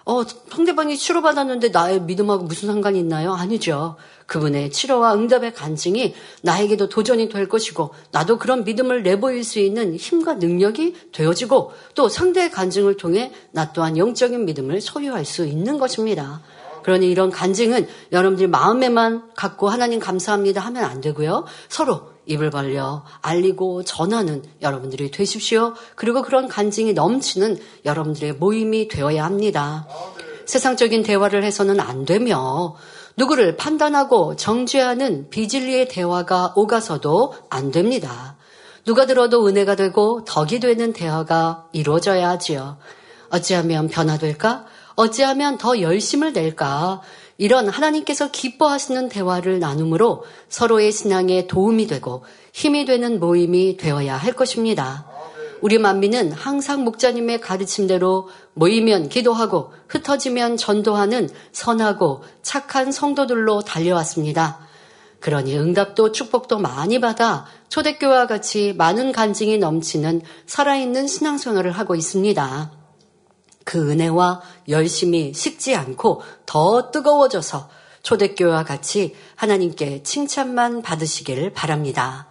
어, 0.08 0.22
상대방이 0.24 0.96
치료받았는데 0.96 1.70
나의 1.70 2.00
믿음하고 2.00 2.44
무슨 2.44 2.68
상관이 2.68 2.96
있나요? 3.00 3.32
아니죠. 3.32 3.96
그분의 4.26 4.70
치료와 4.70 5.14
응답의 5.14 5.52
간증이 5.52 6.14
나에게도 6.42 6.88
도전이 6.88 7.28
될 7.28 7.48
것이고, 7.48 7.92
나도 8.12 8.38
그런 8.38 8.62
믿음을 8.62 9.02
내보일 9.02 9.42
수 9.42 9.58
있는 9.58 9.96
힘과 9.96 10.34
능력이 10.34 10.94
되어지고, 11.10 11.72
또 11.96 12.08
상대의 12.08 12.52
간증을 12.52 12.96
통해 12.96 13.32
나 13.50 13.72
또한 13.72 13.98
영적인 13.98 14.44
믿음을 14.44 14.80
소유할 14.80 15.24
수 15.24 15.44
있는 15.44 15.78
것입니다. 15.78 16.40
그러니 16.84 17.10
이런 17.10 17.30
간증은 17.30 17.88
여러분들 18.12 18.46
마음에만 18.46 19.32
갖고 19.34 19.68
하나님 19.68 19.98
감사합니다 19.98 20.60
하면 20.60 20.84
안 20.84 21.00
되고요. 21.00 21.46
서로 21.68 22.15
입을 22.26 22.50
벌려 22.50 23.04
알리고 23.22 23.84
전하는 23.84 24.42
여러분들이 24.60 25.10
되십시오. 25.10 25.74
그리고 25.94 26.22
그런 26.22 26.48
간증이 26.48 26.92
넘치는 26.92 27.58
여러분들의 27.84 28.34
모임이 28.34 28.88
되어야 28.88 29.24
합니다. 29.24 29.86
세상적인 30.44 31.02
대화를 31.02 31.42
해서는 31.42 31.80
안 31.80 32.04
되며 32.04 32.76
누구를 33.16 33.56
판단하고 33.56 34.36
정죄하는 34.36 35.30
비진리의 35.30 35.88
대화가 35.88 36.52
오가서도 36.54 37.34
안 37.48 37.70
됩니다. 37.70 38.36
누가 38.84 39.06
들어도 39.06 39.46
은혜가 39.46 39.74
되고 39.74 40.24
덕이 40.24 40.60
되는 40.60 40.92
대화가 40.92 41.66
이루어져야 41.72 42.28
하지요. 42.30 42.76
어찌하면 43.30 43.88
변화될까? 43.88 44.66
어찌하면 44.94 45.58
더 45.58 45.80
열심을 45.80 46.32
낼까? 46.32 47.02
이런 47.38 47.68
하나님께서 47.68 48.30
기뻐하시는 48.30 49.08
대화를 49.08 49.60
나눔으로 49.60 50.24
서로의 50.48 50.92
신앙에 50.92 51.46
도움이 51.46 51.86
되고 51.86 52.24
힘이 52.52 52.84
되는 52.84 53.20
모임이 53.20 53.76
되어야 53.76 54.16
할 54.16 54.32
것입니다. 54.32 55.06
우리 55.60 55.78
만민은 55.78 56.32
항상 56.32 56.84
목자님의 56.84 57.40
가르침대로 57.40 58.28
모이면 58.54 59.08
기도하고 59.08 59.72
흩어지면 59.88 60.56
전도하는 60.56 61.28
선하고 61.52 62.22
착한 62.42 62.92
성도들로 62.92 63.62
달려왔습니다. 63.62 64.60
그러니 65.20 65.58
응답도 65.58 66.12
축복도 66.12 66.58
많이 66.58 67.00
받아 67.00 67.46
초대교와 67.68 68.26
같이 68.26 68.74
많은 68.76 69.12
간증이 69.12 69.58
넘치는 69.58 70.22
살아있는 70.46 71.06
신앙생활을 71.06 71.72
하고 71.72 71.94
있습니다. 71.94 72.85
그 73.66 73.90
은혜와 73.90 74.42
열심히 74.68 75.34
식지 75.34 75.74
않고 75.74 76.22
더 76.46 76.92
뜨거워져서 76.92 77.68
초대교회와 78.02 78.62
같이 78.62 79.16
하나님께 79.34 80.04
칭찬만 80.04 80.82
받으시기를 80.82 81.52
바랍니다. 81.52 82.28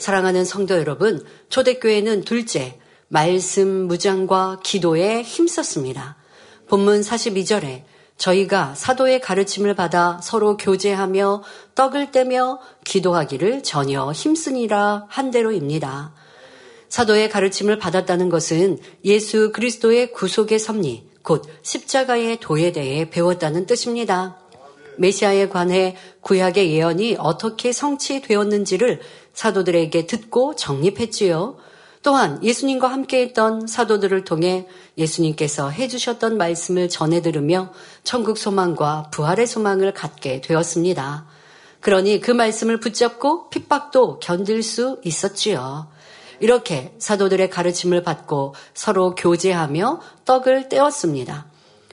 사랑하는 0.00 0.44
성도 0.44 0.76
여러분, 0.76 1.24
초대교회는 1.48 2.24
둘째, 2.24 2.80
말씀 3.06 3.86
무장과 3.86 4.62
기도에 4.64 5.22
힘썼습니다. 5.22 6.16
본문 6.68 7.02
42절에 7.02 7.84
저희가 8.16 8.74
사도의 8.74 9.20
가르침을 9.20 9.74
받아 9.74 10.20
서로 10.24 10.56
교제하며 10.56 11.44
떡을 11.76 12.10
떼며 12.10 12.58
기도하기를 12.84 13.62
전혀 13.62 14.10
힘쓰니라 14.10 15.06
한 15.08 15.30
대로입니다. 15.30 16.14
사도의 16.88 17.28
가르침을 17.28 17.78
받았다는 17.78 18.28
것은 18.28 18.78
예수 19.04 19.52
그리스도의 19.52 20.12
구속의 20.12 20.58
섭리, 20.58 21.08
곧 21.22 21.44
십자가의 21.62 22.38
도에 22.40 22.72
대해 22.72 23.10
배웠다는 23.10 23.66
뜻입니다. 23.66 24.38
메시아에 24.98 25.48
관해 25.48 25.96
구약의 26.20 26.70
예언이 26.70 27.16
어떻게 27.18 27.72
성취되었는지를 27.72 29.00
사도들에게 29.32 30.06
듣고 30.06 30.54
정립했지요. 30.54 31.56
또한 32.02 32.42
예수님과 32.44 32.86
함께 32.86 33.22
했던 33.22 33.66
사도들을 33.66 34.24
통해 34.24 34.68
예수님께서 34.98 35.70
해주셨던 35.70 36.36
말씀을 36.36 36.90
전해 36.90 37.22
들으며 37.22 37.72
천국 38.02 38.36
소망과 38.36 39.08
부활의 39.10 39.46
소망을 39.46 39.94
갖게 39.94 40.42
되었습니다. 40.42 41.26
그러니 41.80 42.20
그 42.20 42.30
말씀을 42.30 42.78
붙잡고 42.78 43.48
핍박도 43.48 44.18
견딜 44.18 44.62
수 44.62 45.00
있었지요. 45.02 45.88
이렇게 46.44 46.92
사도들의 46.98 47.48
가르침을 47.48 48.02
받고 48.02 48.54
서로 48.74 49.14
교제하며 49.14 50.02
떡을 50.26 50.68
떼었습니다. 50.68 51.46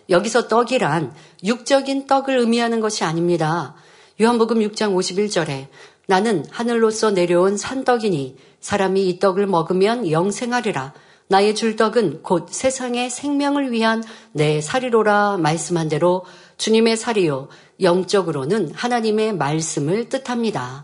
여기서 0.10 0.50
떡이란 0.50 1.13
육적인 1.46 2.05
떡을 2.05 2.38
의미하는 2.38 2.81
것이 2.81 3.05
아닙니다. 3.05 3.75
요한복음 4.20 4.60
6장 4.60 4.93
51절에 4.93 5.67
나는 6.05 6.43
하늘로서 6.51 7.12
내려온 7.12 7.55
산떡이니 7.55 8.36
사람이 8.60 9.08
이 9.08 9.20
떡을 9.20 9.48
먹으면 9.48 10.12
영생하리라. 10.12 10.96
나의 11.29 11.55
줄 11.55 11.77
떡은 11.77 12.22
곧 12.22 12.50
세상의 12.51 13.10
생명을 13.10 13.72
위한 13.72 14.03
내 14.34 14.60
살이로라 14.60 15.38
말씀한 15.38 15.88
대로 15.88 16.25
주님의 16.58 16.98
살이요. 16.98 17.48
영적으로는 17.79 18.74
하나님의 18.74 19.34
말씀을 19.38 20.10
뜻합니다. 20.10 20.84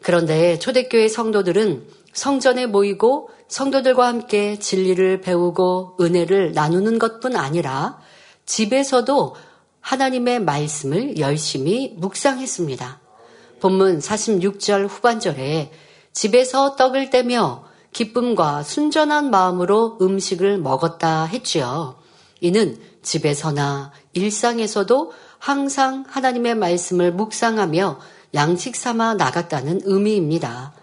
그런데 0.00 0.60
초대교회 0.60 1.08
성도들은 1.08 1.97
성전에 2.18 2.66
모이고 2.66 3.30
성도들과 3.46 4.08
함께 4.08 4.58
진리를 4.58 5.20
배우고 5.20 5.98
은혜를 6.00 6.52
나누는 6.52 6.98
것뿐 6.98 7.36
아니라 7.36 8.00
집에서도 8.44 9.36
하나님의 9.80 10.40
말씀을 10.40 11.18
열심히 11.18 11.94
묵상했습니다. 11.96 13.00
본문 13.60 14.00
46절 14.00 14.88
후반절에 14.88 15.70
집에서 16.12 16.74
떡을 16.74 17.10
떼며 17.10 17.64
기쁨과 17.92 18.64
순전한 18.64 19.30
마음으로 19.30 19.98
음식을 20.02 20.58
먹었다 20.58 21.24
했지요. 21.24 21.96
이는 22.40 22.78
집에서나 23.02 23.92
일상에서도 24.12 25.12
항상 25.38 26.04
하나님의 26.08 26.56
말씀을 26.56 27.12
묵상하며 27.12 28.00
양식 28.34 28.74
삼아 28.74 29.14
나갔다는 29.14 29.82
의미입니다. 29.84 30.77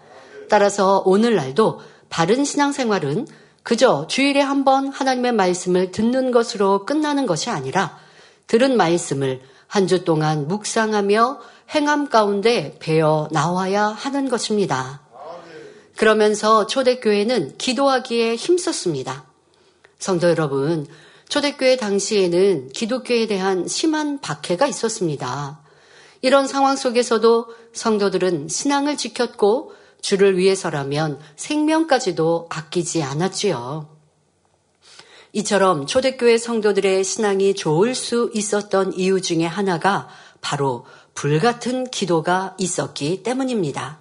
따라서 0.48 1.02
오늘날도 1.04 1.80
바른 2.08 2.44
신앙생활은 2.44 3.26
그저 3.62 4.06
주일에 4.06 4.40
한 4.40 4.64
번 4.64 4.88
하나님의 4.88 5.32
말씀을 5.32 5.90
듣는 5.90 6.30
것으로 6.30 6.84
끝나는 6.86 7.26
것이 7.26 7.50
아니라 7.50 7.98
들은 8.46 8.76
말씀을 8.76 9.40
한 9.66 9.88
주 9.88 10.04
동안 10.04 10.46
묵상하며 10.46 11.40
행함 11.70 12.08
가운데 12.08 12.76
배어 12.78 13.28
나와야 13.32 13.86
하는 13.86 14.28
것입니다. 14.28 15.02
그러면서 15.96 16.66
초대교회는 16.66 17.56
기도하기에 17.58 18.36
힘썼습니다. 18.36 19.24
성도 19.98 20.28
여러분, 20.28 20.86
초대교회 21.28 21.76
당시에는 21.76 22.68
기독교에 22.68 23.26
대한 23.26 23.66
심한 23.66 24.20
박해가 24.20 24.66
있었습니다. 24.68 25.58
이런 26.22 26.46
상황 26.46 26.76
속에서도 26.76 27.46
성도들은 27.72 28.48
신앙을 28.48 28.96
지켰고 28.96 29.72
주를 30.00 30.38
위해서라면 30.38 31.18
생명까지도 31.36 32.46
아끼지 32.50 33.02
않았지요. 33.02 33.88
이처럼 35.32 35.86
초대교회 35.86 36.38
성도들의 36.38 37.04
신앙이 37.04 37.54
좋을 37.54 37.94
수 37.94 38.30
있었던 38.32 38.94
이유 38.94 39.20
중에 39.20 39.44
하나가 39.44 40.08
바로 40.40 40.86
불같은 41.14 41.90
기도가 41.90 42.54
있었기 42.58 43.22
때문입니다. 43.22 43.98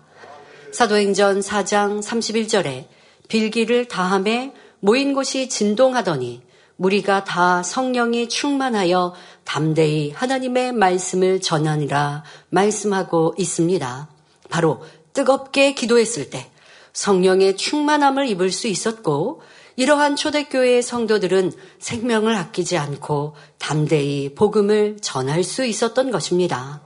사도행전 0.71 1.39
4장 1.39 2.01
31절에 2.01 2.87
빌기를 3.27 3.87
다함에 3.87 4.53
모인 4.79 5.13
곳이 5.13 5.49
진동하더니 5.49 6.43
무리가 6.77 7.23
다 7.23 7.63
성령이 7.63 8.29
충만하여 8.29 9.13
담대히 9.45 10.11
하나님의 10.11 10.73
말씀을 10.73 11.41
전하니라 11.41 12.23
말씀하고 12.49 13.33
있습니다. 13.37 14.09
바로 14.49 14.83
뜨겁게 15.15 15.73
기도했을 15.73 16.29
때 16.29 16.51
성령의 16.93 17.57
충만함을 17.57 18.27
입을 18.27 18.51
수 18.51 18.67
있었고 18.67 19.41
이러한 19.77 20.15
초대교회의 20.15 20.83
성도들은 20.83 21.51
생명을 21.79 22.35
아끼지 22.35 22.77
않고 22.77 23.35
담대히 23.57 24.35
복음을 24.35 24.97
전할 25.01 25.43
수 25.43 25.65
있었던 25.65 26.11
것입니다. 26.11 26.81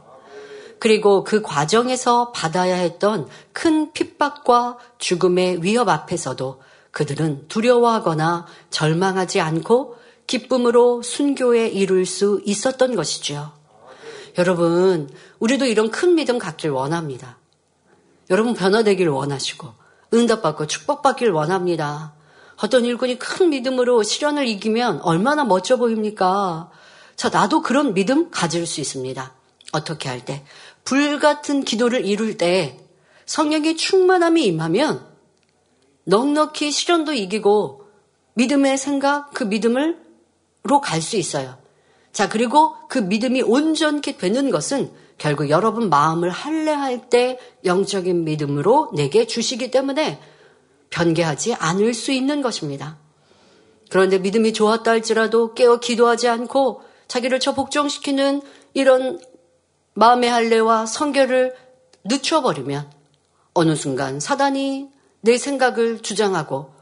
그리고 0.80 1.24
그 1.24 1.42
과정에서 1.42 2.32
받아야 2.32 2.76
했던 2.76 3.28
큰 3.52 3.92
핍박과 3.92 4.78
죽음의 4.98 5.62
위협 5.62 5.90
앞에서도 5.90 6.62
그들은 6.92 7.48
두려워하거나 7.48 8.48
절망하지 8.70 9.42
않고 9.42 9.98
기쁨으로 10.26 11.02
순교에 11.02 11.68
이룰 11.68 12.06
수 12.06 12.42
있었던 12.46 12.96
것이죠. 12.96 13.52
여러분, 14.38 15.10
우리도 15.40 15.66
이런 15.66 15.92
큰 15.92 16.16
믿음 16.16 16.38
갖길 16.40 16.70
원합니다. 16.70 17.39
여러분 18.30 18.54
변화되길 18.54 19.08
원하시고 19.08 19.68
응답받고 20.14 20.68
축복받길 20.68 21.32
원합니다. 21.32 22.14
어떤 22.58 22.86
일꾼이 22.86 23.18
큰 23.18 23.50
믿음으로 23.50 24.04
시련을 24.04 24.48
이기면 24.48 25.02
얼마나 25.02 25.46
멋져 25.46 25.78
보입니까? 25.78 26.72
자, 27.16 27.30
나도 27.30 27.62
그런 27.62 27.94
믿음 27.94 28.30
가질 28.32 28.66
수 28.66 28.82
있습니다. 28.82 29.34
어떻게 29.72 30.10
할 30.10 30.26
때? 30.26 30.44
불같은 30.84 31.64
기도를 31.64 32.06
이룰 32.06 32.38
때 32.38 32.80
성령의 33.26 33.78
충만함이 33.78 34.44
임하면 34.46 35.06
넉넉히 36.06 36.72
시련도 36.72 37.14
이기고 37.14 37.88
믿음의 38.34 38.78
생각, 38.78 39.32
그 39.34 39.44
믿음으로 39.44 40.82
갈 40.82 41.02
수 41.02 41.18
있어요. 41.18 41.58
자, 42.12 42.28
그리고 42.28 42.76
그 42.88 42.98
믿음이 43.00 43.42
온전히 43.44 44.02
되는 44.02 44.50
것은 44.50 44.92
결국 45.20 45.50
여러분 45.50 45.90
마음을 45.90 46.30
할례할 46.30 47.10
때 47.10 47.38
영적인 47.66 48.24
믿음으로 48.24 48.92
내게 48.96 49.28
주시기 49.28 49.70
때문에 49.70 50.20
변개하지 50.90 51.54
않을 51.54 51.94
수 51.94 52.12
있는 52.12 52.42
것입니다. 52.42 52.98
그런데 53.92 54.18
믿음이 54.18 54.54
좋았다 54.54 54.90
할지라도 54.90 55.54
깨어 55.54 55.80
기도하지 55.80 56.28
않고 56.30 56.82
자기를 57.08 57.40
저 57.40 57.54
복종시키는 57.54 58.42
이런 58.74 59.20
마음의 59.94 60.30
할례와 60.30 60.86
성결을 60.86 61.54
늦춰버리면 62.06 62.90
어느 63.54 63.76
순간 63.76 64.20
사단이 64.20 64.90
내 65.22 65.38
생각을 65.38 66.02
주장하고 66.02 66.74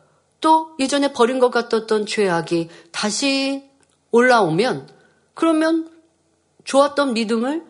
또 0.41 0.75
예전에 0.79 1.11
버린 1.11 1.39
것 1.39 1.49
같았던 1.49 2.05
죄악이 2.05 2.69
다시 2.91 3.67
올라오면 4.11 4.89
그러면 5.33 5.89
좋았던 6.65 7.13
믿음을 7.13 7.65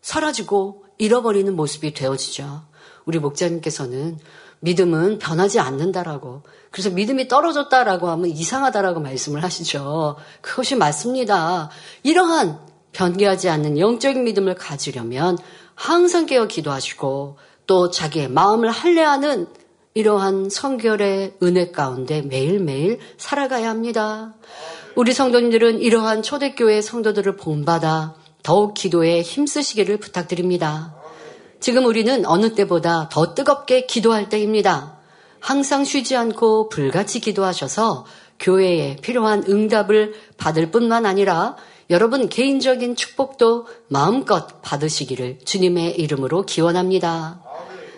사라지고 0.00 0.84
잃어버리는 0.98 1.54
모습이 1.54 1.94
되어지죠. 1.94 2.62
우리 3.04 3.18
목자님께서는 3.18 4.18
믿음은 4.60 5.18
변하지 5.18 5.60
않는다라고. 5.60 6.42
그래서 6.70 6.90
믿음이 6.90 7.28
떨어졌다라고 7.28 8.08
하면 8.08 8.30
이상하다라고 8.30 9.00
말씀을 9.00 9.42
하시죠. 9.42 10.16
그것이 10.40 10.74
맞습니다. 10.74 11.70
이러한 12.02 12.58
변개하지 12.92 13.48
않는 13.48 13.78
영적인 13.78 14.24
믿음을 14.24 14.54
가지려면 14.54 15.38
항상 15.74 16.26
깨어 16.26 16.46
기도하시고 16.48 17.38
또 17.66 17.90
자기의 17.90 18.28
마음을 18.28 18.70
할례하는 18.70 19.46
이러한 19.94 20.48
성결의 20.50 21.36
은혜 21.42 21.70
가운데 21.70 22.22
매일매일 22.22 22.98
살아가야 23.16 23.68
합니다. 23.68 24.34
우리 24.96 25.12
성도님들은 25.12 25.80
이러한 25.80 26.22
초대교회 26.22 26.82
성도들을 26.82 27.36
본받아 27.36 28.14
더욱 28.48 28.72
기도에 28.72 29.20
힘쓰시기를 29.20 29.98
부탁드립니다. 29.98 30.94
지금 31.60 31.84
우리는 31.84 32.24
어느 32.24 32.54
때보다 32.54 33.10
더 33.12 33.34
뜨겁게 33.34 33.84
기도할 33.84 34.30
때입니다. 34.30 34.96
항상 35.38 35.84
쉬지 35.84 36.16
않고 36.16 36.70
불같이 36.70 37.20
기도하셔서 37.20 38.06
교회에 38.40 38.96
필요한 39.02 39.44
응답을 39.46 40.14
받을 40.38 40.70
뿐만 40.70 41.04
아니라 41.04 41.56
여러분 41.90 42.30
개인적인 42.30 42.96
축복도 42.96 43.66
마음껏 43.88 44.62
받으시기를 44.62 45.40
주님의 45.44 46.00
이름으로 46.00 46.46
기원합니다. 46.46 47.42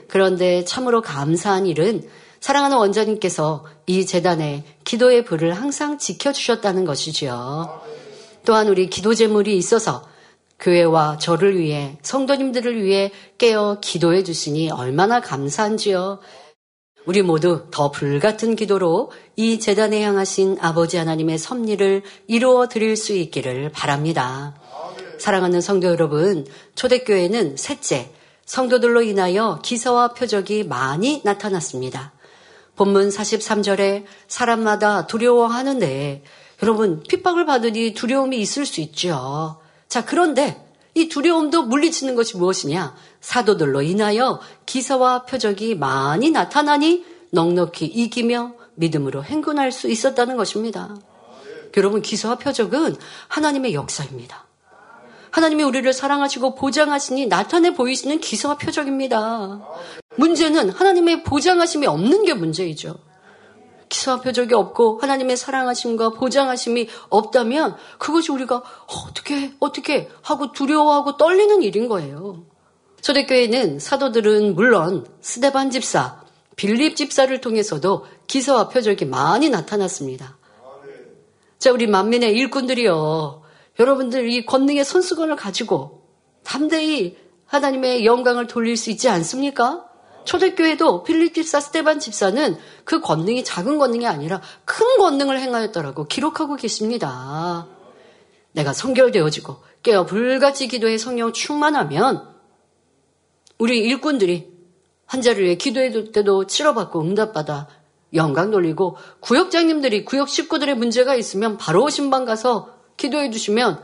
그런데 0.09 0.65
참으로 0.65 1.01
감사한 1.01 1.67
일은 1.67 2.03
사랑하는 2.41 2.77
원장님께서 2.77 3.67
이 3.87 4.05
재단에 4.05 4.65
기도의 4.83 5.27
불을 5.27 5.53
항상 5.53 5.99
지켜주셨다는 5.99 6.87
것이지요. 6.87 7.83
또한 8.45 8.67
우리 8.67 8.91
기도 8.91 9.15
제물이 9.15 9.57
있어서 9.57 10.10
교회와 10.61 11.18
저를 11.18 11.59
위해 11.59 11.99
성도님들을 12.03 12.83
위해 12.83 13.11
깨어 13.38 13.79
기도해 13.81 14.23
주시니 14.23 14.70
얼마나 14.70 15.20
감사한지요. 15.20 16.20
우리 17.07 17.23
모두 17.23 17.66
더 17.70 17.90
불같은 17.90 18.57
기도로 18.57 19.11
이 19.37 19.59
재단에 19.59 20.03
향하신 20.03 20.59
아버지 20.61 20.99
하나님의 20.99 21.38
섭리를 21.38 22.03
이루어 22.27 22.68
드릴 22.68 22.96
수 22.96 23.14
있기를 23.14 23.70
바랍니다. 23.73 24.55
사랑하는 25.18 25.61
성도 25.61 25.88
여러분, 25.88 26.46
초대교회는 26.75 27.57
셋째, 27.57 28.11
성도들로 28.44 29.03
인하여 29.03 29.61
기사와 29.62 30.14
표적이 30.14 30.64
많이 30.64 31.23
나타났습니다. 31.25 32.12
본문 32.77 33.11
43절에 33.11 34.05
사람마다 34.27 35.07
두려워하는데 35.07 36.23
여러분 36.62 37.03
핍박을 37.03 37.46
받으니 37.46 37.94
두려움이 37.94 38.38
있을 38.38 38.66
수 38.66 38.81
있죠. 38.81 39.60
자, 39.90 40.05
그런데 40.05 40.64
이 40.94 41.09
두려움도 41.09 41.64
물리치는 41.64 42.14
것이 42.14 42.37
무엇이냐? 42.37 42.94
사도들로 43.20 43.83
인하여 43.83 44.40
기사와 44.64 45.24
표적이 45.24 45.74
많이 45.74 46.31
나타나니 46.31 47.05
넉넉히 47.33 47.87
이기며 47.87 48.53
믿음으로 48.76 49.24
행군할 49.24 49.72
수 49.72 49.90
있었다는 49.90 50.37
것입니다. 50.37 50.96
여러분, 51.76 52.03
기사와 52.03 52.37
표적은 52.37 52.96
하나님의 53.26 53.74
역사입니다. 53.74 54.46
하나님이 55.33 55.64
우리를 55.64 55.92
사랑하시고 55.92 56.55
보장하시니 56.55 57.26
나타내 57.26 57.74
보이시는 57.74 58.20
기사와 58.20 58.59
표적입니다. 58.59 59.61
문제는 60.16 60.70
하나님의 60.70 61.24
보장하심이 61.24 61.88
없는 61.88 62.24
게 62.24 62.35
문제이죠. 62.35 62.96
기사와 63.90 64.20
표적이 64.20 64.55
없고 64.55 65.00
하나님의 65.03 65.37
사랑하심과 65.37 66.11
보장하심이 66.11 66.88
없다면 67.11 67.76
그것이 67.98 68.33
우리가 68.33 68.62
어떻게 68.87 69.53
어떻게 69.59 70.09
하고 70.22 70.53
두려워하고 70.53 71.18
떨리는 71.18 71.62
일인 71.62 71.88
거예요. 71.88 72.44
초대교회는 73.03 73.79
사도들은 73.79 74.55
물론 74.55 75.07
스데반 75.20 75.70
집사, 75.70 76.22
빌립 76.57 76.96
집사를 76.96 77.38
통해서도 77.40 78.07
기사와 78.26 78.68
표적이 78.68 79.07
많이 79.07 79.50
나타났습니다. 79.50 80.38
자, 81.59 81.72
우리 81.72 81.87
만민의 81.87 82.35
일꾼들이요. 82.37 83.42
여러분들 83.79 84.31
이 84.31 84.46
권능의 84.46 84.85
손수건을 84.85 85.37
가지고 85.37 86.07
담대히 86.44 87.16
하나님의 87.46 88.07
영광을 88.07 88.46
돌릴 88.46 88.76
수 88.76 88.90
있지 88.90 89.09
않습니까? 89.09 89.89
초대교회도 90.25 91.03
필립 91.05 91.35
집사, 91.35 91.61
스테반 91.61 91.99
집사는 91.99 92.57
그 92.85 93.01
권능이 93.01 93.45
작은 93.45 93.79
권능이 93.79 94.07
아니라 94.07 94.41
큰 94.65 94.87
권능을 94.99 95.39
행하였더라고 95.41 96.07
기록하고 96.07 96.57
계십니다. 96.57 97.67
내가 98.53 98.73
성결되어지고 98.73 99.57
깨어 99.83 100.07
불같이 100.07 100.69
기도해 100.69 100.99
성령 100.99 101.33
충만하면 101.33 102.29
우리 103.59 103.79
일꾼들이 103.79 104.51
환자를 105.07 105.45
위해 105.45 105.55
기도해줄 105.57 106.13
때도 106.13 106.47
치료받고 106.47 107.01
응답받아 107.01 107.69
영광 108.15 108.51
돌리고 108.51 108.97
구역장님들이 109.21 110.05
구역 110.05 110.29
식구들의 110.29 110.75
문제가 110.77 111.15
있으면 111.15 111.57
바로 111.57 111.89
신방 111.89 112.25
가서 112.25 112.75
기도해 112.97 113.31
주시면 113.31 113.83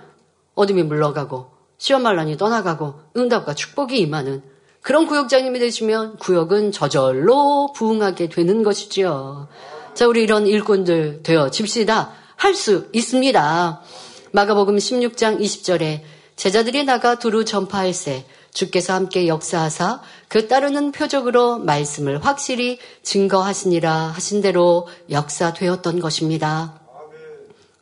어둠이 0.55 0.83
물러가고 0.83 1.51
시험말란이 1.79 2.37
떠나가고 2.37 2.95
응답과 3.17 3.55
축복이 3.55 3.99
임하는 3.99 4.43
그런 4.87 5.09
구역장님이 5.09 5.59
되시면 5.59 6.17
구역은 6.19 6.71
저절로 6.71 7.73
부흥하게 7.75 8.29
되는 8.29 8.63
것이지요. 8.63 9.49
자, 9.95 10.07
우리 10.07 10.23
이런 10.23 10.47
일꾼들 10.47 11.25
되어 11.25 11.51
집시다. 11.51 12.13
할 12.37 12.55
수 12.55 12.87
있습니다. 12.93 13.83
마가복음 14.31 14.77
16장 14.77 15.41
20절에 15.41 16.03
제자들이 16.37 16.85
나가 16.85 17.19
두루 17.19 17.45
전파할세 17.45 18.27
주께서 18.55 18.93
함께 18.93 19.27
역사하사 19.27 20.03
그 20.29 20.47
따르는 20.47 20.93
표적으로 20.93 21.59
말씀을 21.59 22.25
확실히 22.25 22.79
증거하시니라 23.03 23.93
하신 23.93 24.41
대로 24.41 24.87
역사되었던 25.11 25.99
것입니다. 25.99 26.79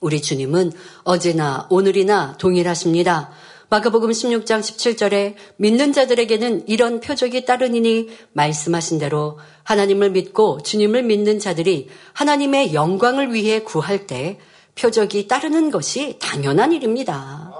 우리 0.00 0.22
주님은 0.22 0.72
어제나 1.02 1.66
오늘이나 1.68 2.36
동일하십니다. 2.38 3.30
마가복음 3.70 4.10
16장 4.10 4.60
17절에 4.60 5.34
믿는 5.56 5.92
자들에게는 5.92 6.68
이런 6.68 7.00
표적이 7.00 7.44
따르니니 7.44 8.08
말씀하신 8.32 8.98
대로 8.98 9.38
하나님을 9.64 10.10
믿고 10.10 10.62
주님을 10.62 11.02
믿는 11.02 11.38
자들이 11.38 11.88
하나님의 12.12 12.74
영광을 12.74 13.32
위해 13.32 13.62
구할 13.62 14.06
때 14.06 14.38
표적이 14.74 15.28
따르는 15.28 15.70
것이 15.70 16.18
당연한 16.20 16.72
일입니다. 16.72 17.52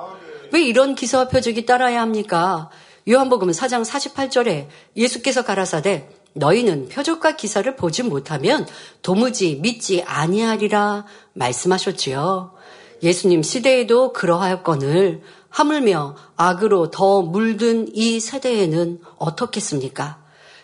왜 0.53 0.63
이런 0.63 0.95
기사와 0.95 1.29
표적이 1.29 1.67
따라야 1.67 2.01
합니까? 2.01 2.71
요한복음 3.09 3.51
4장 3.51 3.85
48절에 3.85 4.69
예수께서 4.97 5.45
가라사대 5.45 6.09
너희는 6.35 6.89
표적과 6.89 7.37
기사를 7.37 7.75
보지 7.77 8.03
못하면 8.03 8.67
도무지 9.03 9.57
믿지 9.57 10.03
아니하리라 10.03 11.07
말씀하셨지요. 11.33 12.53
예수님 13.03 13.43
시대에도 13.43 14.13
그러하였거늘 14.13 15.23
하물며 15.55 16.17
악으로 16.35 16.91
더 16.91 17.23
물든 17.23 17.87
이 17.95 18.19
세대에는 18.19 18.99
어떻겠습니까? 19.19 20.19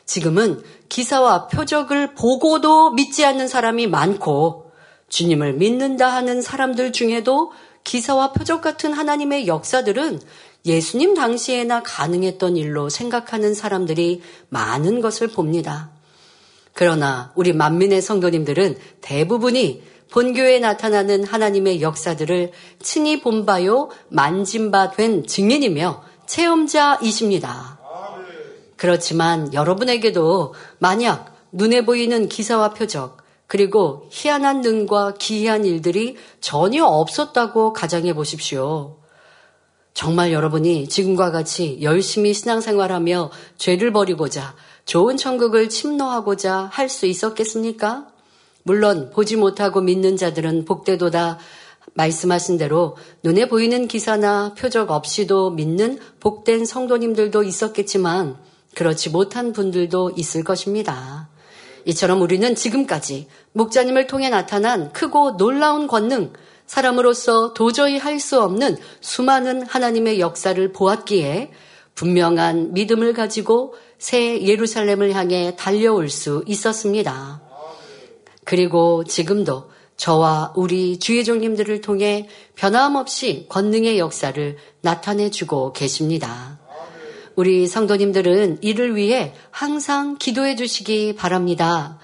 지금은 0.05 0.61
기사와 0.89 1.47
표적을 1.47 2.17
보고도 2.17 2.91
믿지 2.91 3.25
않는 3.25 3.47
사람이 3.47 3.87
많고 3.87 4.73
주님을 5.09 5.53
믿는다 5.53 6.09
하는 6.09 6.43
사람들 6.43 6.91
중에도 6.91 7.53
기사와 7.85 8.33
표적 8.33 8.63
같은 8.63 8.93
하나님의 8.93 9.47
역사들은 9.47 10.19
예수님 10.67 11.15
당시에나 11.15 11.85
가능했던 11.85 12.57
일로 12.57 12.89
생각하는 12.89 13.55
사람들이 13.55 14.23
많은 14.49 15.01
것을 15.01 15.29
봅니다. 15.29 15.91
그러나 16.73 17.31
우리 17.37 17.53
만민의 17.53 18.03
성도님들은 18.03 18.77
대부분이 19.03 19.85
본교에 20.11 20.59
나타나는 20.59 21.25
하나님의 21.25 21.83
역사들을 21.83 22.53
친히 22.83 23.21
본바요 23.21 23.91
만진 24.09 24.71
바 24.71 24.91
된 24.91 25.27
증인이며 25.27 26.03
체험자이십니다. 26.27 27.79
그렇지만 28.77 29.53
여러분에게도 29.53 30.55
만약 30.79 31.35
눈에 31.53 31.85
보이는 31.85 32.29
기사와 32.29 32.71
표적, 32.75 33.19
그리고 33.47 34.09
희한한 34.11 34.61
능과 34.61 35.15
기이한 35.19 35.65
일들이 35.65 36.17
전혀 36.41 36.85
없었다고 36.85 37.73
가정해 37.73 38.15
보십시오. 38.15 38.97
정말 39.93 40.33
여러분이 40.33 40.89
지금과 40.89 41.31
같이 41.33 41.79
열심히 41.83 42.33
신앙생활하며 42.33 43.31
죄를 43.59 43.93
버리고자 43.93 44.55
좋은 44.87 45.17
천국을 45.17 45.69
침노하고자 45.69 46.71
할 46.73 46.89
수 46.89 47.07
있었겠습니까? 47.07 48.07
물론 48.63 49.11
보지 49.11 49.37
못하고 49.37 49.81
믿는 49.81 50.17
자들은 50.17 50.65
복되도다 50.65 51.39
말씀하신 51.95 52.59
대로 52.59 52.97
눈에 53.23 53.49
보이는 53.49 53.89
기사나 53.89 54.55
표적 54.57 54.91
없이도 54.91 55.51
믿는 55.51 55.99
복된 56.21 56.65
성도님들도 56.65 57.43
있었겠지만 57.43 58.37
그렇지 58.75 59.11
못한 59.11 59.53
분들도 59.53 60.13
있을 60.17 60.45
것입니다. 60.45 61.29
이처럼 61.87 62.21
우리는 62.21 62.55
지금까지 62.55 63.27
목자님을 63.53 64.07
통해 64.07 64.29
나타난 64.29 64.93
크고 64.93 65.37
놀라운 65.37 65.87
권능, 65.87 66.33
사람으로서 66.67 67.53
도저히 67.55 67.99
할 67.99 68.21
수 68.21 68.41
없는 68.41 68.77
수많은 69.01 69.63
하나님의 69.63 70.21
역사를 70.21 70.73
보았기에 70.73 71.51
분명한 71.95 72.75
믿음을 72.75 73.13
가지고 73.13 73.75
새 73.99 74.41
예루살렘을 74.43 75.13
향해 75.15 75.57
달려올 75.57 76.09
수 76.09 76.45
있었습니다. 76.47 77.50
그리고 78.51 79.05
지금도 79.05 79.71
저와 79.97 80.55
우리 80.57 80.99
주의 80.99 81.23
종님들을 81.23 81.83
통해 81.83 82.29
변함없이 82.57 83.47
권능의 83.49 84.01
역사를 84.01 84.57
나타내주고 84.81 85.73
계십니다. 85.73 86.59
우리 87.37 87.69
성도님들은 87.69 88.59
이를 88.63 88.97
위해 88.97 89.35
항상 89.53 90.17
기도해 90.19 90.57
주시기 90.57 91.15
바랍니다. 91.15 92.01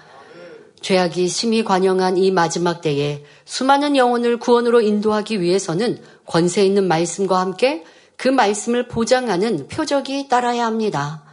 죄악이 0.79 1.27
심히 1.27 1.65
관영한 1.65 2.17
이 2.17 2.31
마지막 2.31 2.79
때에 2.79 3.25
수많은 3.43 3.97
영혼을 3.97 4.39
구원으로 4.39 4.79
인도하기 4.79 5.41
위해서는 5.41 6.01
권세 6.25 6.65
있는 6.65 6.87
말씀과 6.87 7.41
함께 7.41 7.83
그 8.15 8.29
말씀을 8.29 8.87
보장하는 8.87 9.67
표적이 9.67 10.29
따라야 10.29 10.65
합니다. 10.65 11.25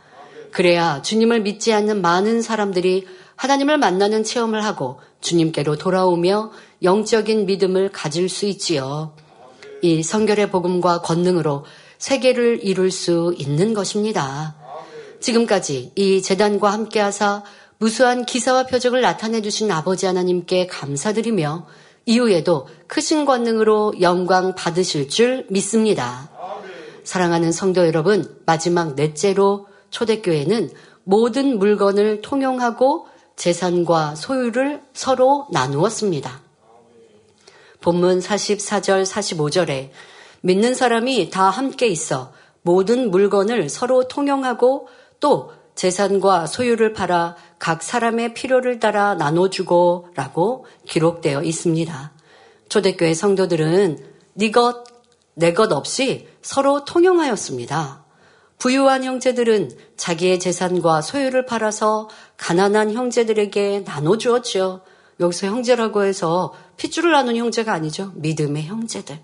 그래야 0.51 1.03
주님을 1.03 1.43
믿지 1.43 1.73
않는 1.73 2.03
많은 2.03 2.43
사람들이 2.43 3.07
하나님을 3.37 3.79
만나는 3.79 4.25
체험을 4.25 4.65
하고 4.65 5.01
주님께로 5.21 5.77
돌아오며 5.77 6.53
영적인 6.83 7.47
믿음을 7.47 7.91
가질 7.91 8.29
수 8.29 8.47
있지요. 8.47 9.15
이 9.83 10.03
성결의 10.03 10.51
복음과 10.51 11.03
권능으로 11.03 11.65
세계를 11.99 12.61
이룰 12.63 12.91
수 12.91 13.35
있는 13.39 13.75
것입니다. 13.75 14.57
지금까지 15.21 15.93
이 15.95 16.23
재단과 16.23 16.71
함께 16.71 17.01
하사 17.01 17.43
무수한 17.79 18.25
기사와 18.25 18.67
표적을 18.67 19.01
나타내 19.01 19.43
주신 19.43 19.71
아버지 19.71 20.07
하나님께 20.07 20.67
감사드리며 20.67 21.67
이후에도 22.07 22.69
크신 22.87 23.25
권능으로 23.25 23.95
영광 24.01 24.55
받으실 24.55 25.09
줄 25.09 25.47
믿습니다. 25.51 26.31
사랑하는 27.05 27.53
성도 27.53 27.87
여러분, 27.87 28.39
마지막 28.47 28.95
넷째로 28.95 29.67
초대교회는 29.91 30.71
모든 31.05 31.59
물건을 31.59 32.21
통용하고 32.23 33.07
재산과 33.37 34.15
소유를 34.15 34.83
서로 34.93 35.47
나누었습니다. 35.51 36.41
본문 37.81 38.21
44절, 38.21 39.05
45절에 39.05 39.91
믿는 40.41 40.75
사람이 40.75 41.31
다 41.31 41.51
함께 41.51 41.87
있어 41.89 42.33
모든 42.63 43.11
물건을 43.11 43.69
서로 43.69 44.09
통용하고 44.09 44.89
또 45.21 45.53
재산과 45.75 46.47
소유를 46.47 46.93
팔아 46.93 47.37
각 47.59 47.83
사람의 47.83 48.35
필요를 48.35 48.79
따라 48.79 49.15
나눠주고 49.15 50.09
라고 50.15 50.67
기록되어 50.87 51.43
있습니다. 51.43 52.13
초대교회 52.69 53.15
성도들은 53.15 53.99
네 54.35 54.51
것, 54.51 54.85
내 55.35 55.53
것 55.53 55.73
없이 55.73 56.29
서로 56.43 56.85
통용하였습니다. 56.85 58.04
부유한 58.65 59.05
형제들은 59.05 59.73
자기의 59.99 60.41
재산과 60.41 61.03
소유를 61.03 61.45
팔아서 61.45 62.09
가난한 62.39 62.95
형제들에게 62.95 63.83
나눠주었죠. 63.85 64.81
여기서 65.21 65.49
형제라고 65.49 66.05
해서 66.05 66.55
핏줄을 66.79 67.13
나눈 67.13 67.37
형제가 67.37 67.75
아니죠. 67.75 68.13
믿음의 68.15 68.63
형제들. 68.63 69.21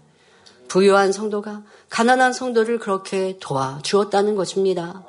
부유한 0.68 1.12
성도가 1.12 1.62
가난한 1.88 2.35
성도를 2.35 2.79
그렇게 2.79 3.38
도와주었다는 3.40 4.35
것입니다. 4.35 5.05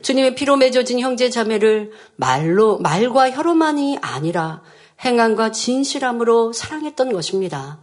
주님의 0.00 0.34
피로 0.34 0.56
맺어진 0.56 0.98
형제 0.98 1.28
자매를 1.28 1.92
말로 2.16 2.78
말과 2.78 3.30
혀로만이 3.32 3.98
아니라 4.00 4.62
행함과 5.04 5.52
진실함으로 5.52 6.54
사랑했던 6.54 7.12
것입니다. 7.12 7.80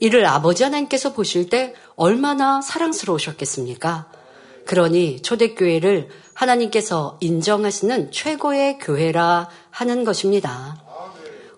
이를 0.00 0.26
아버지 0.26 0.64
하나님께서 0.64 1.14
보실 1.14 1.48
때 1.48 1.72
얼마나 1.96 2.60
사랑스러우셨겠습니까? 2.60 4.23
그러니 4.66 5.20
초대교회를 5.22 6.08
하나님께서 6.34 7.18
인정하시는 7.20 8.10
최고의 8.10 8.78
교회라 8.78 9.48
하는 9.70 10.04
것입니다. 10.04 10.82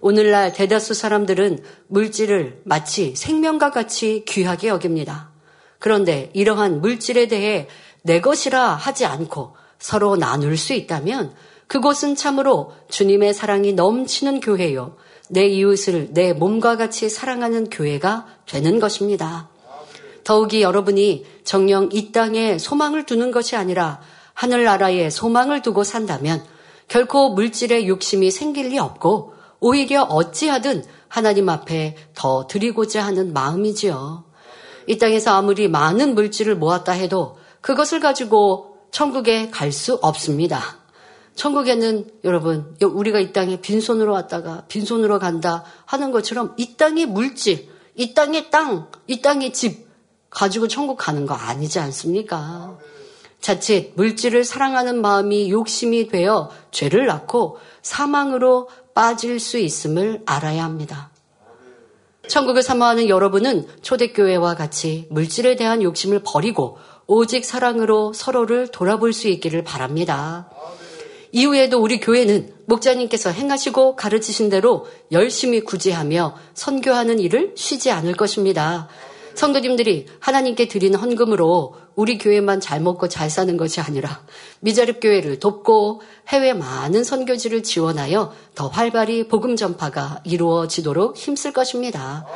오늘날 0.01 0.53
대다수 0.53 0.95
사람들은 0.95 1.61
물질을 1.89 2.61
마치 2.65 3.15
생명과 3.17 3.71
같이 3.71 4.25
귀하게 4.27 4.69
여깁니다. 4.69 5.31
그런데 5.79 6.31
이러한 6.35 6.81
물질에 6.81 7.29
대해 7.29 7.69
내 8.03 8.21
것이라 8.21 8.75
하지 8.75 9.05
않고 9.05 9.57
서로 9.79 10.17
나눌 10.17 10.57
수 10.57 10.75
있다면 10.75 11.35
그곳은 11.67 12.15
참으로 12.15 12.73
주님의 12.89 13.35
사랑이 13.35 13.73
넘치는 13.73 14.41
교회요. 14.41 14.97
내 15.29 15.47
이웃을 15.47 16.11
내 16.13 16.33
몸과 16.33 16.77
같이 16.77 17.09
사랑하는 17.09 17.69
교회가 17.71 18.27
되는 18.47 18.79
것입니다. 18.79 19.49
더욱이 20.27 20.61
여러분이 20.61 21.25
정령 21.45 21.91
이 21.93 22.11
땅에 22.11 22.59
소망을 22.59 23.07
두는 23.07 23.31
것이 23.31 23.55
아니라 23.55 24.01
하늘나라에 24.35 25.09
소망을 25.09 25.63
두고 25.63 25.85
산다면 25.85 26.43
결코 26.89 27.31
물질에 27.31 27.87
욕심이 27.87 28.33
생길 28.33 28.71
리 28.71 28.79
없고 28.81 29.35
오히려 29.61 30.03
어찌하든 30.03 30.83
하나님 31.07 31.49
앞에 31.49 31.95
더 32.17 32.49
드리고자 32.49 33.05
하는 33.05 33.33
마음이지요. 33.33 34.25
이 34.89 34.99
땅에서 34.99 35.33
아무리 35.37 35.69
많은 35.69 36.17
물질을 36.17 36.57
모았다 36.57 36.91
해도 36.91 37.39
그것을 37.61 38.01
가지고 38.01 38.79
천국에 38.91 39.51
갈 39.51 39.71
수 39.71 39.95
없습니다. 40.03 40.61
천국에는 41.37 42.11
여러분, 42.25 42.77
우리가 42.83 43.21
이 43.21 43.33
땅에 43.33 43.61
빈손으로 43.61 44.13
왔다가 44.13 44.65
빈손으로 44.67 45.21
간다 45.21 45.63
하는 45.85 46.11
것처럼 46.11 46.55
이 46.57 46.77
땅의 46.77 47.07
물질, 47.07 47.69
이 47.95 48.13
땅의 48.13 48.51
땅, 48.51 48.91
이 49.07 49.23
땅의 49.23 49.53
집 49.53 49.86
가지고 50.31 50.69
천국 50.69 50.97
가는 50.97 51.27
거 51.27 51.35
아니지 51.35 51.79
않습니까? 51.79 52.79
자칫 53.41 53.93
물질을 53.95 54.45
사랑하는 54.45 55.01
마음이 55.01 55.51
욕심이 55.51 56.09
되어 56.09 56.51
죄를 56.71 57.07
낳고 57.07 57.59
사망으로 57.83 58.69
빠질 58.95 59.39
수 59.39 59.59
있음을 59.59 60.23
알아야 60.27 60.65
합니다. 60.65 61.11
천국을 62.29 62.63
사모하는 62.63 63.09
여러분은 63.09 63.69
초대교회와 63.83 64.57
같이 64.57 65.07
물질에 65.11 65.55
대한 65.55 65.83
욕심을 65.83 66.23
버리고 66.25 66.79
오직 67.07 67.45
사랑으로 67.45 68.13
서로를 68.13 68.69
돌아볼 68.69 69.13
수 69.13 69.29
있기를 69.29 69.63
바랍니다. 69.63 70.51
이후에도 71.31 71.81
우리 71.81 72.01
교회는 72.01 72.53
목자님께서 72.67 73.31
행하시고 73.31 73.95
가르치신 73.95 74.49
대로 74.49 74.87
열심히 75.13 75.61
구제하며 75.61 76.35
선교하는 76.55 77.21
일을 77.21 77.53
쉬지 77.57 77.91
않을 77.91 78.15
것입니다. 78.15 78.89
성도님들이 79.37 80.07
하나님께 80.19 80.67
드린 80.67 80.95
헌금으로 80.95 81.75
우리 81.95 82.19
교회만 82.19 82.61
잘 82.61 82.81
먹고 82.81 83.09
잘 83.09 83.31
사는 83.31 83.57
것이 83.57 83.81
아니라 83.81 84.21
미자립 84.61 85.01
교회를 85.01 85.39
돕고 85.39 86.03
해외 86.29 86.53
많은 86.53 87.05
선교지를 87.05 87.63
지원하여 87.63 88.35
더 88.55 88.69
활발히 88.69 89.29
복음 89.29 89.57
전파가 89.57 90.21
이루어지도록 90.25 91.17
힘쓸 91.17 91.53
것입니다. 91.53 92.27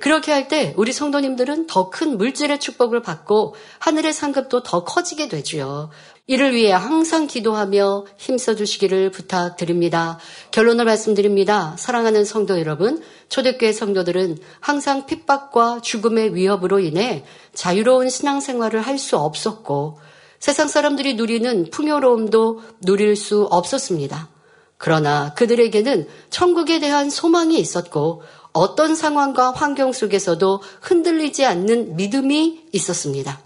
그렇게 0.00 0.32
할 0.32 0.48
때 0.48 0.72
우리 0.78 0.92
성도님들은 0.92 1.66
더 1.66 1.90
큰 1.90 2.16
물질의 2.16 2.60
축복을 2.60 3.02
받고 3.02 3.54
하늘의 3.78 4.12
상급도 4.12 4.62
더 4.62 4.84
커지게 4.84 5.28
되지요. 5.28 5.90
이를 6.26 6.54
위해 6.54 6.72
항상 6.72 7.26
기도하며 7.26 8.06
힘써 8.16 8.54
주시기를 8.54 9.10
부탁드립니다. 9.10 10.18
결론을 10.52 10.84
말씀드립니다. 10.84 11.74
사랑하는 11.76 12.24
성도 12.24 12.58
여러분, 12.60 13.02
초대교회 13.30 13.72
성도들은 13.72 14.38
항상 14.60 15.06
핍박과 15.06 15.80
죽음의 15.80 16.34
위협으로 16.34 16.80
인해 16.80 17.24
자유로운 17.54 18.10
신앙생활을 18.10 18.82
할 18.82 18.98
수 18.98 19.16
없었고 19.16 19.98
세상 20.38 20.68
사람들이 20.68 21.14
누리는 21.14 21.70
풍요로움도 21.70 22.62
누릴 22.80 23.16
수 23.16 23.44
없었습니다. 23.44 24.28
그러나 24.76 25.34
그들에게는 25.34 26.08
천국에 26.30 26.80
대한 26.80 27.08
소망이 27.10 27.58
있었고 27.58 28.22
어떤 28.52 28.94
상황과 28.94 29.52
환경 29.52 29.92
속에서도 29.92 30.62
흔들리지 30.80 31.44
않는 31.44 31.96
믿음이 31.96 32.68
있었습니다. 32.72 33.40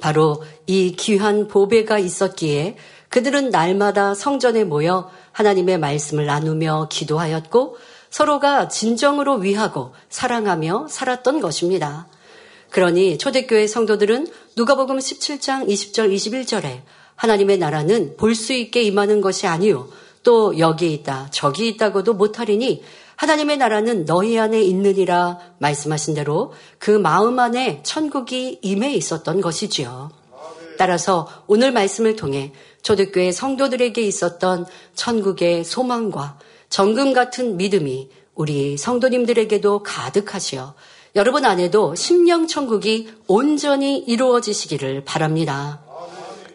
바로 0.00 0.42
이 0.66 0.94
귀한 0.96 1.48
보배가 1.48 1.98
있었기에 1.98 2.76
그들은 3.08 3.50
날마다 3.50 4.14
성전에 4.14 4.64
모여 4.64 5.10
하나님의 5.32 5.78
말씀을 5.78 6.26
나누며 6.26 6.88
기도하였고 6.90 7.76
서로가 8.16 8.68
진정으로 8.68 9.34
위하고 9.34 9.92
사랑하며 10.08 10.86
살았던 10.88 11.38
것입니다. 11.42 12.06
그러니 12.70 13.18
초대교회 13.18 13.66
성도들은 13.66 14.28
누가복음 14.56 14.96
17장 14.96 15.68
20절 15.68 16.14
21절에 16.14 16.80
하나님의 17.14 17.58
나라는 17.58 18.16
볼 18.16 18.34
수 18.34 18.54
있게 18.54 18.80
임하는 18.84 19.20
것이 19.20 19.46
아니요 19.46 19.90
또 20.22 20.58
여기 20.58 20.94
있다 20.94 21.28
저기 21.30 21.68
있다고도 21.68 22.14
못하리니 22.14 22.82
하나님의 23.16 23.58
나라는 23.58 24.06
너희 24.06 24.38
안에 24.38 24.62
있느니라 24.62 25.38
말씀하신 25.58 26.14
대로 26.14 26.54
그 26.78 26.92
마음 26.92 27.38
안에 27.38 27.82
천국이 27.82 28.60
임해 28.62 28.94
있었던 28.94 29.42
것이지요. 29.42 30.10
따라서 30.78 31.28
오늘 31.46 31.70
말씀을 31.70 32.16
통해 32.16 32.54
초대교회 32.80 33.30
성도들에게 33.30 34.00
있었던 34.00 34.64
천국의 34.94 35.64
소망과 35.64 36.38
정금 36.68 37.12
같은 37.12 37.56
믿음이 37.56 38.10
우리 38.34 38.76
성도님들에게도 38.76 39.82
가득하시어 39.82 40.74
여러분 41.16 41.46
안에도 41.46 41.94
심령 41.94 42.46
천국이 42.46 43.08
온전히 43.26 43.98
이루어지시기를 43.98 45.04
바랍니다. 45.04 45.80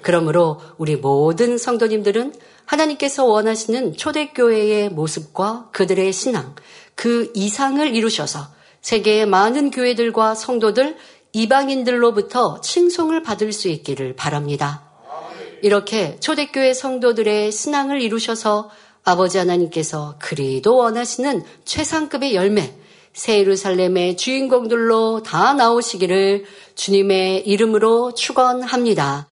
그러므로 0.01 0.61
우리 0.77 0.95
모든 0.95 1.57
성도님들은 1.57 2.33
하나님께서 2.65 3.25
원하시는 3.25 3.97
초대교회의 3.97 4.89
모습과 4.89 5.69
그들의 5.71 6.13
신앙, 6.13 6.55
그 6.95 7.31
이상을 7.33 7.95
이루셔서 7.95 8.47
세계의 8.81 9.25
많은 9.25 9.71
교회들과 9.71 10.35
성도들, 10.35 10.95
이방인들로부터 11.33 12.61
칭송을 12.61 13.23
받을 13.23 13.51
수 13.51 13.67
있기를 13.67 14.15
바랍니다. 14.15 14.83
이렇게 15.61 16.17
초대교회 16.19 16.73
성도들의 16.73 17.51
신앙을 17.51 18.01
이루셔서 18.01 18.69
아버지 19.03 19.37
하나님께서 19.37 20.15
그리도 20.19 20.75
원하시는 20.77 21.43
최상급의 21.65 22.35
열매, 22.35 22.73
새 23.13 23.39
예루살렘의 23.39 24.15
주인공들로 24.15 25.23
다 25.23 25.53
나오시기를 25.53 26.45
주님의 26.75 27.47
이름으로 27.47 28.13
축원합니다. 28.13 29.27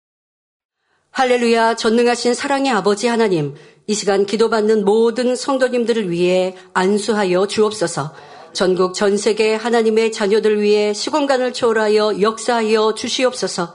할렐루야 1.10 1.76
전능하신 1.76 2.34
사랑의 2.34 2.72
아버지 2.72 3.08
하나님 3.08 3.54
이 3.86 3.94
시간 3.94 4.26
기도받는 4.26 4.84
모든 4.84 5.34
성도님들을 5.34 6.10
위해 6.10 6.54
안수하여 6.74 7.46
주옵소서 7.46 8.14
전국 8.52 8.94
전 8.94 9.16
세계 9.16 9.54
하나님의 9.54 10.12
자녀들 10.12 10.60
위해 10.60 10.92
시공간을 10.92 11.52
초월하여 11.52 12.20
역사하여 12.20 12.94
주시옵소서 12.94 13.74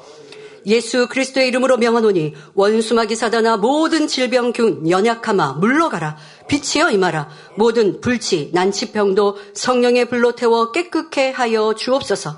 예수 0.65 1.07
그리스도의 1.07 1.47
이름으로 1.47 1.77
명하노니 1.77 2.33
원수마귀 2.53 3.15
사단아 3.15 3.57
모든 3.57 4.07
질병균 4.07 4.89
연약함아 4.89 5.53
물러가라 5.53 6.17
빛이여 6.47 6.91
임하라 6.91 7.29
모든 7.55 7.99
불치 8.01 8.51
난치병도 8.53 9.37
성령의 9.53 10.05
불로 10.05 10.33
태워 10.33 10.71
깨끗게 10.71 11.31
하여 11.31 11.73
주옵소서 11.73 12.37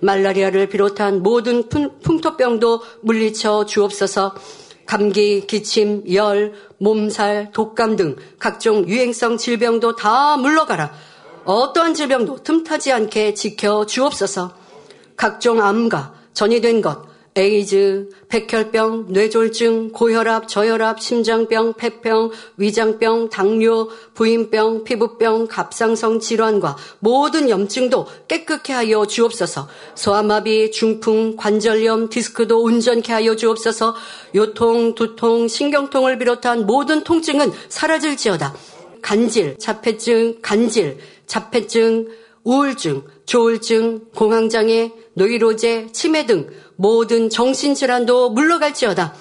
말라리아를 0.00 0.68
비롯한 0.68 1.22
모든 1.22 1.68
풍토병도 1.68 2.82
물리쳐 3.02 3.66
주옵소서 3.66 4.34
감기, 4.86 5.46
기침, 5.46 6.04
열, 6.12 6.52
몸살, 6.78 7.52
독감 7.52 7.96
등 7.96 8.16
각종 8.38 8.86
유행성 8.86 9.38
질병도 9.38 9.96
다 9.96 10.36
물러가라. 10.36 10.92
어떠한 11.44 11.94
질병도 11.94 12.42
틈타지 12.42 12.92
않게 12.92 13.34
지켜 13.34 13.86
주옵소서. 13.86 14.54
각종 15.16 15.62
암과 15.62 16.14
전이된 16.34 16.80
것, 16.80 17.13
에이즈, 17.36 18.10
백혈병, 18.28 19.06
뇌졸중, 19.08 19.90
고혈압, 19.90 20.46
저혈압, 20.46 21.00
심장병, 21.00 21.72
폐병, 21.72 22.30
위장병, 22.56 23.28
당뇨, 23.28 23.88
부인병, 24.14 24.84
피부병, 24.84 25.48
갑상선 25.48 26.20
질환과 26.20 26.76
모든 27.00 27.50
염증도 27.50 28.06
깨끗게 28.28 28.72
하여 28.72 29.04
주옵소서. 29.04 29.68
소아마비, 29.96 30.70
중풍, 30.70 31.34
관절염, 31.34 32.08
디스크도 32.08 32.62
온전케 32.62 33.12
하여 33.12 33.34
주옵소서. 33.34 33.96
요통, 34.36 34.94
두통, 34.94 35.48
신경통을 35.48 36.18
비롯한 36.18 36.66
모든 36.66 37.02
통증은 37.02 37.50
사라질지어다. 37.68 38.54
간질, 39.02 39.58
자폐증, 39.58 40.38
간질, 40.40 40.98
자폐증, 41.26 42.06
우울증, 42.44 43.02
조울증, 43.26 44.04
공황장애, 44.14 44.92
노이로제, 45.14 45.88
치매 45.92 46.26
등 46.26 46.48
모든 46.76 47.30
정신질환도 47.30 48.30
물러갈지어다. 48.30 49.14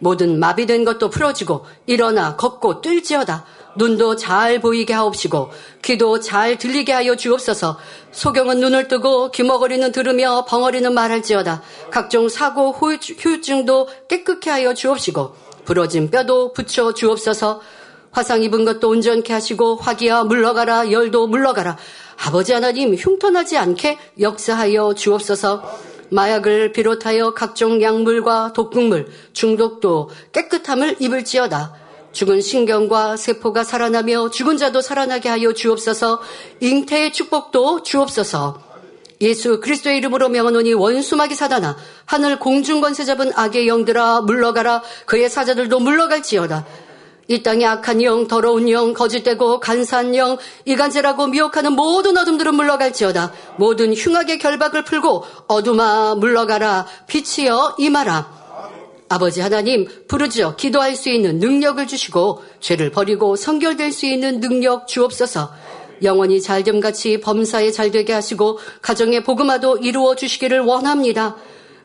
모든 0.00 0.38
마비된 0.38 0.84
것도 0.84 1.10
풀어지고 1.10 1.66
일어나 1.86 2.36
걷고 2.36 2.80
뛸지어다. 2.80 3.42
눈도 3.76 4.16
잘 4.16 4.60
보이게 4.60 4.92
하옵시고 4.92 5.50
귀도 5.82 6.20
잘 6.20 6.58
들리게 6.58 6.92
하여 6.92 7.16
주옵소서. 7.16 7.78
소경은 8.10 8.60
눈을 8.60 8.88
뜨고 8.88 9.30
귀머거리는 9.30 9.92
들으며 9.92 10.44
벙어리는 10.46 10.92
말할지어다. 10.92 11.62
각종 11.90 12.28
사고 12.28 12.72
후유증도 12.72 13.88
깨끗게 14.08 14.50
하여 14.50 14.74
주옵시고 14.74 15.34
부러진 15.64 16.10
뼈도 16.10 16.52
붙여 16.52 16.92
주옵소서. 16.94 17.60
화상 18.10 18.42
입은 18.42 18.64
것도 18.64 18.88
온전케 18.88 19.32
하시고 19.32 19.76
화기야 19.76 20.24
물러가라 20.24 20.90
열도 20.90 21.26
물러가라. 21.26 21.76
아버지 22.26 22.52
하나님 22.52 22.94
흉터나지 22.94 23.56
않게 23.56 23.98
역사하여 24.18 24.94
주옵소서. 24.94 25.62
마약을 26.10 26.72
비롯하여 26.72 27.34
각종 27.34 27.82
약물과 27.82 28.52
독극물, 28.54 29.08
중독도 29.32 30.10
깨끗함을 30.32 30.96
입을지어다. 31.00 31.74
죽은 32.12 32.40
신경과 32.40 33.16
세포가 33.16 33.64
살아나며 33.64 34.30
죽은 34.30 34.56
자도 34.56 34.80
살아나게 34.80 35.28
하여 35.28 35.52
주옵소서. 35.52 36.20
잉태의 36.60 37.12
축복도 37.12 37.82
주옵소서. 37.82 38.68
예수 39.20 39.60
그리스도의 39.60 39.98
이름으로 39.98 40.28
명하노니 40.28 40.74
원수마귀 40.74 41.34
사단아 41.34 41.76
하늘 42.04 42.38
공중 42.38 42.80
권세 42.80 43.04
잡은 43.04 43.32
악의 43.34 43.66
영들아 43.66 44.20
물러가라 44.22 44.82
그의 45.06 45.28
사자들도 45.28 45.80
물러갈지어다. 45.80 46.64
이 47.30 47.42
땅의 47.42 47.66
악한 47.66 48.02
영, 48.02 48.26
더러운 48.26 48.70
영, 48.70 48.94
거짓되고 48.94 49.60
간사한 49.60 50.16
영, 50.16 50.38
이간질하고 50.64 51.26
미혹하는 51.26 51.72
모든 51.74 52.16
어둠들은 52.16 52.54
물러갈지어다. 52.54 53.32
모든 53.58 53.92
흉악의 53.92 54.38
결박을 54.38 54.84
풀고 54.84 55.24
어둠아 55.46 56.14
물러가라. 56.14 56.86
빛이여 57.06 57.76
임하라. 57.78 58.38
아버지 59.10 59.42
하나님 59.42 59.86
부르짖어 60.08 60.56
기도할 60.56 60.96
수 60.96 61.10
있는 61.10 61.38
능력을 61.38 61.86
주시고 61.86 62.42
죄를 62.60 62.90
버리고 62.90 63.36
성결될 63.36 63.92
수 63.92 64.06
있는 64.06 64.40
능력 64.40 64.88
주옵소서. 64.88 65.52
영원히 66.02 66.40
잘됨같이 66.40 67.20
범사에 67.20 67.72
잘되게 67.72 68.12
하시고 68.12 68.58
가정의 68.80 69.24
복음화도 69.24 69.78
이루어 69.78 70.14
주시기를 70.14 70.60
원합니다. 70.60 71.36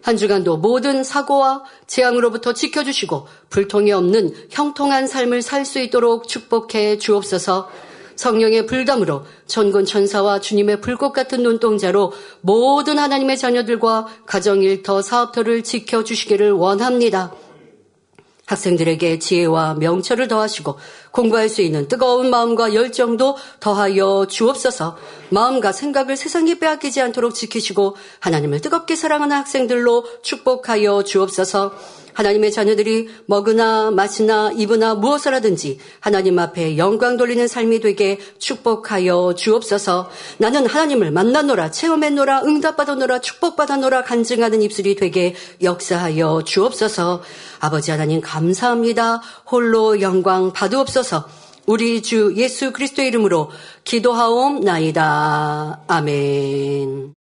한 0.04 0.18
주간도 0.18 0.58
모든 0.58 1.04
사고와 1.04 1.63
재앙으로부터 1.88 2.54
지켜주시고 2.54 3.26
불통이 3.50 3.92
없는 3.94 4.36
형통한 4.52 5.08
삶을 5.08 5.42
살 5.42 5.63
수 5.63 5.80
있도록 5.80 6.28
축복해 6.28 6.98
주옵소서 6.98 7.70
성령의 8.18 8.66
불담으로 8.66 9.24
천군 9.48 9.86
천사와 9.86 10.42
주님의 10.42 10.82
불꽃 10.82 11.13
같은 11.13 11.42
눈동자로 11.42 12.12
모든 12.42 13.00
하나님의 13.00 13.38
자녀들과 13.38 14.08
가정 14.26 14.62
일터 14.62 15.02
사업터를 15.02 15.63
지켜 15.63 16.04
주시기를 16.04 16.52
원합니다. 16.52 17.32
학생들에게 18.45 19.19
지혜와 19.19 19.75
명철을 19.75 20.27
더하시고 20.27 20.77
공부할 21.12 21.47
수 21.47 21.62
있는 21.62 21.88
뜨거운 21.88 22.29
마음과 22.29 22.73
열정도 22.73 23.38
더하여 23.60 24.27
주옵소서. 24.29 24.97
마음과 25.29 25.71
생각을 25.71 26.17
세상에 26.17 26.60
빼앗기지 26.60 27.01
않도록 27.01 27.34
지키시고 27.34 27.95
하나님을 28.19 28.62
뜨겁게 28.62 28.95
사랑하는 28.95 29.38
학생들로 29.38 30.06
축복하여 30.21 31.03
주옵소서 31.03 31.73
하나님의 32.13 32.52
자녀들이 32.52 33.10
먹으나 33.26 33.91
마시나 33.91 34.52
입으나 34.52 34.95
무엇을 34.95 35.34
하든지 35.36 35.80
하나님 35.99 36.39
앞에 36.39 36.78
영광 36.78 37.17
돌리는 37.17 37.47
삶이 37.47 37.80
되게 37.80 38.19
축복하여 38.39 39.36
주옵소서. 39.36 40.10
나는 40.38 40.65
하나님을 40.65 41.12
만나노라, 41.12 41.71
체험했노라, 41.71 42.43
응답받아노라, 42.43 43.19
축복받아노라 43.19 44.04
간증하는 44.04 44.62
입술이 44.62 44.95
되게 44.95 45.36
역사하여 45.62 46.43
주옵소서. 46.45 47.21
아버지 47.60 47.91
하나님 47.91 48.21
감사합니다. 48.21 49.21
홀로 49.49 50.02
영광 50.02 50.54
받으옵소서. 50.54 51.28
우리 51.65 52.02
주 52.02 52.34
예수 52.36 52.73
그리스도 52.73 53.02
이름으로 53.02 53.49
기도하옵나이다. 53.86 55.04
아멘. 55.88 57.22